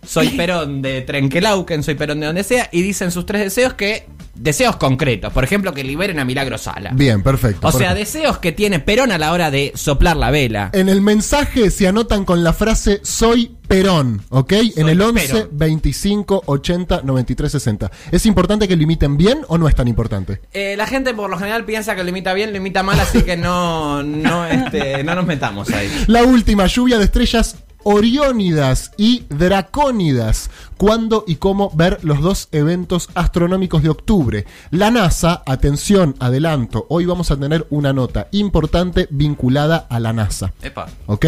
soy 0.06 0.30
Perón 0.38 0.82
de 0.82 1.04
Trenquelauquen, 1.04 1.84
soy 1.84 1.96
Perón 1.96 2.20
de 2.20 2.26
donde 2.26 2.44
sea, 2.44 2.68
y 2.70 2.82
dicen 2.82 3.12
sus 3.12 3.26
tres 3.26 3.44
deseos 3.44 3.76
que 3.76 4.08
deseos 4.36 4.76
concretos. 4.76 5.32
Por 5.32 5.46
ejemplo, 5.46 5.74
que 5.74 5.86
liberen 5.86 6.20
a 6.20 6.26
Milagro 6.26 6.58
Sala. 6.58 6.92
Bien, 6.94 7.24
perfecto. 7.24 7.66
O 7.66 7.72
sea, 7.72 7.94
deseos 7.96 8.40
que 8.40 8.52
tiene 8.52 8.80
Perón 8.82 9.14
a 9.14 9.18
la 9.18 9.32
hora 9.32 9.52
de 9.52 9.72
soplar 9.76 10.18
la 10.18 10.32
vela. 10.32 10.70
En 10.74 10.90
el 10.90 11.00
mensaje 11.00 11.72
se 11.72 11.88
anotan 11.88 12.26
con 12.26 12.44
la 12.44 12.52
frase 12.52 13.00
soy 13.04 13.55
Perón, 13.68 14.22
¿ok? 14.30 14.54
en 14.76 14.90
el 14.90 15.02
11 15.02 15.28
Perón. 15.28 15.50
25 15.52 16.44
80 16.46 17.02
93 17.04 17.52
60. 17.52 17.92
¿Es 18.12 18.26
importante 18.26 18.68
que 18.68 18.76
lo 18.76 18.84
imiten 18.84 19.18
bien 19.18 19.42
o 19.48 19.58
no 19.58 19.68
es 19.68 19.76
tan 19.76 19.88
importante? 19.88 20.42
Eh, 20.54 20.76
la 20.78 20.88
gente 20.88 21.14
por 21.14 21.30
lo 21.30 21.38
general 21.38 21.66
piensa 21.66 21.96
que 21.96 22.04
lo 22.04 22.10
imita 22.10 22.34
bien, 22.34 22.52
lo 22.52 22.58
imita 22.58 22.84
mal, 22.84 23.00
así 23.00 23.24
que 23.24 23.38
no, 23.38 24.04
no, 24.04 24.46
este, 24.46 25.04
no 25.04 25.16
nos 25.16 25.26
metamos 25.26 25.70
ahí. 25.72 25.90
La 26.08 26.24
última, 26.24 26.68
lluvia 26.68 26.98
de 26.98 27.06
estrellas 27.06 27.58
oriónidas 27.86 28.92
y 28.98 29.26
dracónidas. 29.30 30.50
¿Cuándo 30.76 31.24
y 31.26 31.36
cómo 31.36 31.72
ver 31.76 32.00
los 32.04 32.20
dos 32.20 32.50
eventos 32.52 33.10
astronómicos 33.14 33.84
de 33.84 33.90
octubre? 33.90 34.46
La 34.72 34.92
NASA, 34.92 35.44
atención, 35.46 36.16
adelanto, 36.20 36.88
hoy 36.90 37.06
vamos 37.06 37.30
a 37.32 37.38
tener 37.38 37.66
una 37.70 37.94
nota 37.94 38.28
importante 38.32 39.08
vinculada 39.12 39.86
a 39.90 40.00
la 40.00 40.14
NASA. 40.14 40.52
Epa. 40.62 40.88
¿Ok? 41.06 41.26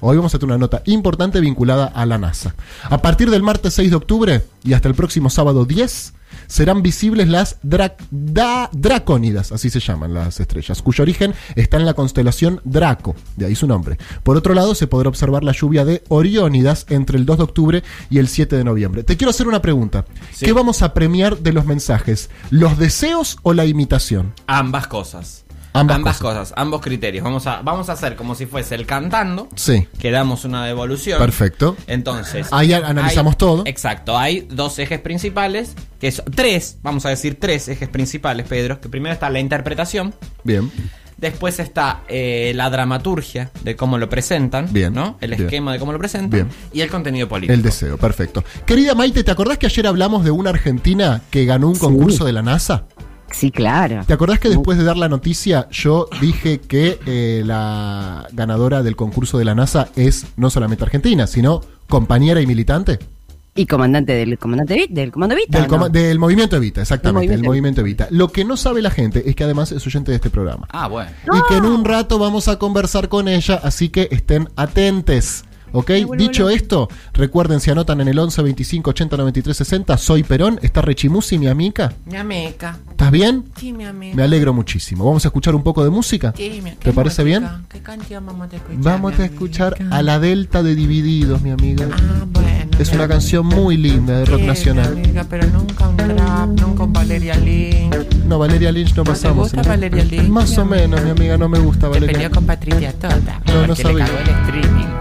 Hoy 0.00 0.16
vamos 0.16 0.34
a 0.34 0.38
tener 0.38 0.54
una 0.54 0.64
nota 0.64 0.82
importante 0.86 1.40
vinculada 1.40 1.86
a 1.86 2.06
la 2.06 2.18
NASA. 2.18 2.54
A 2.84 2.98
partir 3.02 3.30
del 3.30 3.42
martes 3.42 3.74
6 3.74 3.90
de 3.90 3.96
octubre 3.96 4.42
y 4.64 4.72
hasta 4.72 4.88
el 4.88 4.94
próximo 4.94 5.28
sábado 5.28 5.66
10 5.66 6.14
serán 6.48 6.82
visibles 6.82 7.28
las 7.28 7.60
dra- 7.62 7.94
da- 8.10 8.68
dracónidas, 8.72 9.52
así 9.52 9.70
se 9.70 9.78
llaman 9.78 10.12
las 10.14 10.40
estrellas, 10.40 10.82
cuyo 10.82 11.02
origen 11.02 11.34
está 11.54 11.76
en 11.76 11.86
la 11.86 11.94
constelación 11.94 12.60
Draco, 12.64 13.14
de 13.36 13.46
ahí 13.46 13.54
su 13.54 13.66
nombre. 13.68 13.96
Por 14.24 14.36
otro 14.36 14.54
lado, 14.54 14.74
se 14.74 14.88
podrá 14.88 15.08
observar 15.08 15.44
la 15.44 15.52
lluvia 15.52 15.84
de 15.84 16.02
Oriónidas 16.08 16.86
entre 16.88 17.18
el 17.18 17.24
2 17.26 17.36
de 17.36 17.44
octubre 17.44 17.82
y 18.10 18.18
el 18.18 18.26
7 18.28 18.56
de 18.56 18.64
noviembre. 18.64 19.04
Te 19.04 19.16
quiero 19.16 19.30
hacer 19.30 19.46
una 19.46 19.62
pregunta. 19.62 20.04
Sí. 20.32 20.46
¿Qué 20.46 20.52
vamos 20.52 20.82
a 20.82 20.94
premiar 20.94 21.38
de 21.38 21.52
los 21.52 21.64
mensajes? 21.66 22.30
¿Los 22.50 22.78
deseos 22.78 23.38
o 23.42 23.52
la 23.52 23.66
imitación? 23.66 24.32
Ambas 24.46 24.86
cosas. 24.88 25.44
Ambas 25.78 26.18
cosas. 26.18 26.52
ambos 26.56 26.80
criterios. 26.80 27.24
Vamos 27.24 27.46
a, 27.46 27.62
vamos 27.62 27.88
a 27.88 27.92
hacer 27.92 28.16
como 28.16 28.34
si 28.34 28.46
fuese 28.46 28.74
el 28.74 28.86
cantando. 28.86 29.48
Sí. 29.54 29.86
Que 29.98 30.10
damos 30.10 30.44
una 30.44 30.64
devolución. 30.64 31.18
Perfecto. 31.18 31.76
Entonces. 31.86 32.48
Ahí 32.50 32.72
analizamos 32.72 33.36
todo. 33.36 33.62
Exacto. 33.66 34.16
Hay 34.16 34.46
dos 34.50 34.78
ejes 34.78 35.00
principales. 35.00 35.74
Que 36.00 36.12
son 36.12 36.26
tres, 36.26 36.78
vamos 36.82 37.06
a 37.06 37.08
decir 37.08 37.38
tres 37.40 37.66
ejes 37.68 37.88
principales, 37.88 38.46
Pedro. 38.46 38.80
Que 38.80 38.88
primero 38.88 39.12
está 39.12 39.30
la 39.30 39.40
interpretación. 39.40 40.14
Bien. 40.44 40.70
Después 41.18 41.58
está 41.58 42.02
eh, 42.08 42.52
la 42.54 42.70
dramaturgia 42.70 43.50
de 43.64 43.74
cómo 43.74 43.98
lo 43.98 44.08
presentan. 44.08 44.72
Bien, 44.72 44.92
¿no? 44.92 45.18
El 45.20 45.30
bien. 45.30 45.42
esquema 45.42 45.72
de 45.72 45.80
cómo 45.80 45.92
lo 45.92 45.98
presentan. 45.98 46.30
Bien. 46.30 46.48
Y 46.72 46.80
el 46.80 46.88
contenido 46.88 47.28
político. 47.28 47.52
El 47.52 47.62
deseo, 47.62 47.98
perfecto. 47.98 48.44
Querida 48.64 48.94
Maite, 48.94 49.24
¿te 49.24 49.32
acordás 49.32 49.58
que 49.58 49.66
ayer 49.66 49.88
hablamos 49.88 50.24
de 50.24 50.30
una 50.30 50.50
argentina 50.50 51.20
que 51.30 51.44
ganó 51.44 51.68
un 51.68 51.76
concurso 51.76 52.24
de 52.24 52.32
la 52.32 52.42
NASA? 52.42 52.84
Sí, 53.30 53.50
claro. 53.50 54.04
¿Te 54.06 54.12
acordás 54.12 54.38
que 54.38 54.48
después 54.48 54.78
de 54.78 54.84
dar 54.84 54.96
la 54.96 55.08
noticia 55.08 55.68
yo 55.70 56.08
dije 56.20 56.60
que 56.60 56.98
eh, 57.06 57.42
la 57.44 58.26
ganadora 58.32 58.82
del 58.82 58.96
concurso 58.96 59.38
de 59.38 59.44
la 59.44 59.54
NASA 59.54 59.88
es 59.96 60.26
no 60.36 60.50
solamente 60.50 60.84
argentina, 60.84 61.26
sino 61.26 61.60
compañera 61.88 62.40
y 62.40 62.46
militante? 62.46 62.98
Y 63.58 63.66
comandante 63.66 64.12
del 64.12 64.38
comandante 64.38 64.86
del 64.88 65.10
comando 65.10 65.34
Vita. 65.34 65.60
Del, 65.60 65.68
¿no? 65.68 65.88
del 65.88 66.18
movimiento 66.20 66.54
Evita, 66.56 66.82
exactamente, 66.82 67.32
del 67.32 67.42
movimiento 67.42 67.80
movimiento 67.80 67.80
Evita. 67.80 68.06
Lo 68.10 68.28
que 68.28 68.44
no 68.44 68.56
sabe 68.56 68.80
la 68.82 68.90
gente 68.90 69.28
es 69.28 69.34
que 69.34 69.42
además 69.42 69.72
es 69.72 69.84
oyente 69.84 70.12
de 70.12 70.16
este 70.16 70.30
programa. 70.30 70.68
Ah, 70.70 70.86
bueno. 70.86 71.10
Y 71.32 71.48
que 71.48 71.56
en 71.56 71.64
un 71.64 71.84
rato 71.84 72.20
vamos 72.20 72.46
a 72.46 72.56
conversar 72.56 73.08
con 73.08 73.26
ella, 73.26 73.60
así 73.60 73.88
que 73.88 74.06
estén 74.12 74.48
atentes. 74.54 75.44
¿Ok? 75.72 75.90
Dicho 76.16 76.48
esto, 76.50 76.88
recuerden, 77.12 77.60
si 77.60 77.70
anotan 77.70 78.00
en 78.00 78.08
el 78.08 78.18
11 78.18 78.42
25 78.42 78.90
80 78.90 79.16
93 79.16 79.56
60, 79.56 79.98
soy 79.98 80.22
Perón, 80.22 80.58
está 80.62 80.80
Rechimusi, 80.82 81.38
mi 81.38 81.46
amiga. 81.48 81.92
Mi 82.06 82.16
amiga. 82.16 82.76
¿Estás 82.90 83.10
bien? 83.10 83.44
Sí, 83.58 83.72
mi 83.72 83.84
amiga. 83.84 84.16
Me 84.16 84.22
alegro 84.22 84.52
muchísimo. 84.52 85.04
Vamos 85.04 85.24
a 85.24 85.28
escuchar 85.28 85.54
un 85.54 85.62
poco 85.62 85.84
de 85.84 85.90
música. 85.90 86.32
Sí, 86.36 86.60
mi- 86.62 86.72
¿Te 86.72 86.92
parece 86.92 87.22
música, 87.22 87.38
bien? 87.40 87.66
¿Qué 87.68 87.80
canción 87.80 88.26
vamos 88.26 88.52
a 88.52 88.56
escuchar? 88.56 88.82
Vamos 88.82 89.18
a 89.18 89.24
escuchar 89.24 89.74
amiga? 89.78 89.96
a 89.96 90.02
la 90.02 90.18
Delta 90.18 90.62
de 90.62 90.74
Divididos, 90.74 91.42
mi 91.42 91.50
amiga. 91.50 91.86
Ah, 91.92 92.24
bueno. 92.30 92.48
Es 92.78 92.92
una 92.92 93.08
canción 93.08 93.44
muy 93.46 93.76
linda 93.76 94.18
de 94.18 94.24
rock 94.24 94.36
Sí, 94.36 94.42
mi 94.42 94.46
nacional. 94.48 94.86
amiga, 94.92 95.26
pero 95.28 95.46
nunca 95.48 95.88
un 95.88 95.98
rap, 95.98 96.48
nunca 96.60 96.82
un 96.84 96.92
Valeria 96.92 97.34
Lynch. 97.36 98.14
No, 98.26 98.38
Valeria 98.38 98.70
Lynch 98.70 98.94
no 98.94 99.02
te 99.04 99.10
pasamos. 99.10 99.44
gusta 99.52 99.62
¿no? 99.62 99.68
Valeria 99.68 100.04
Lynch, 100.04 100.28
Más 100.28 100.56
o 100.58 100.64
menos, 100.64 101.02
mi 101.02 101.10
amiga, 101.10 101.36
no 101.36 101.48
me 101.48 101.58
gusta 101.58 101.88
Valeria 101.88 102.12
peleó 102.12 102.30
con 102.30 102.46
Patricia 102.46 102.92
Tota. 102.92 103.40
No, 103.46 103.66
no 103.66 103.74
sabía. 103.74 104.04
le 104.06 104.10
cagó 104.12 104.18
el 104.18 104.28
streaming. 104.60 104.77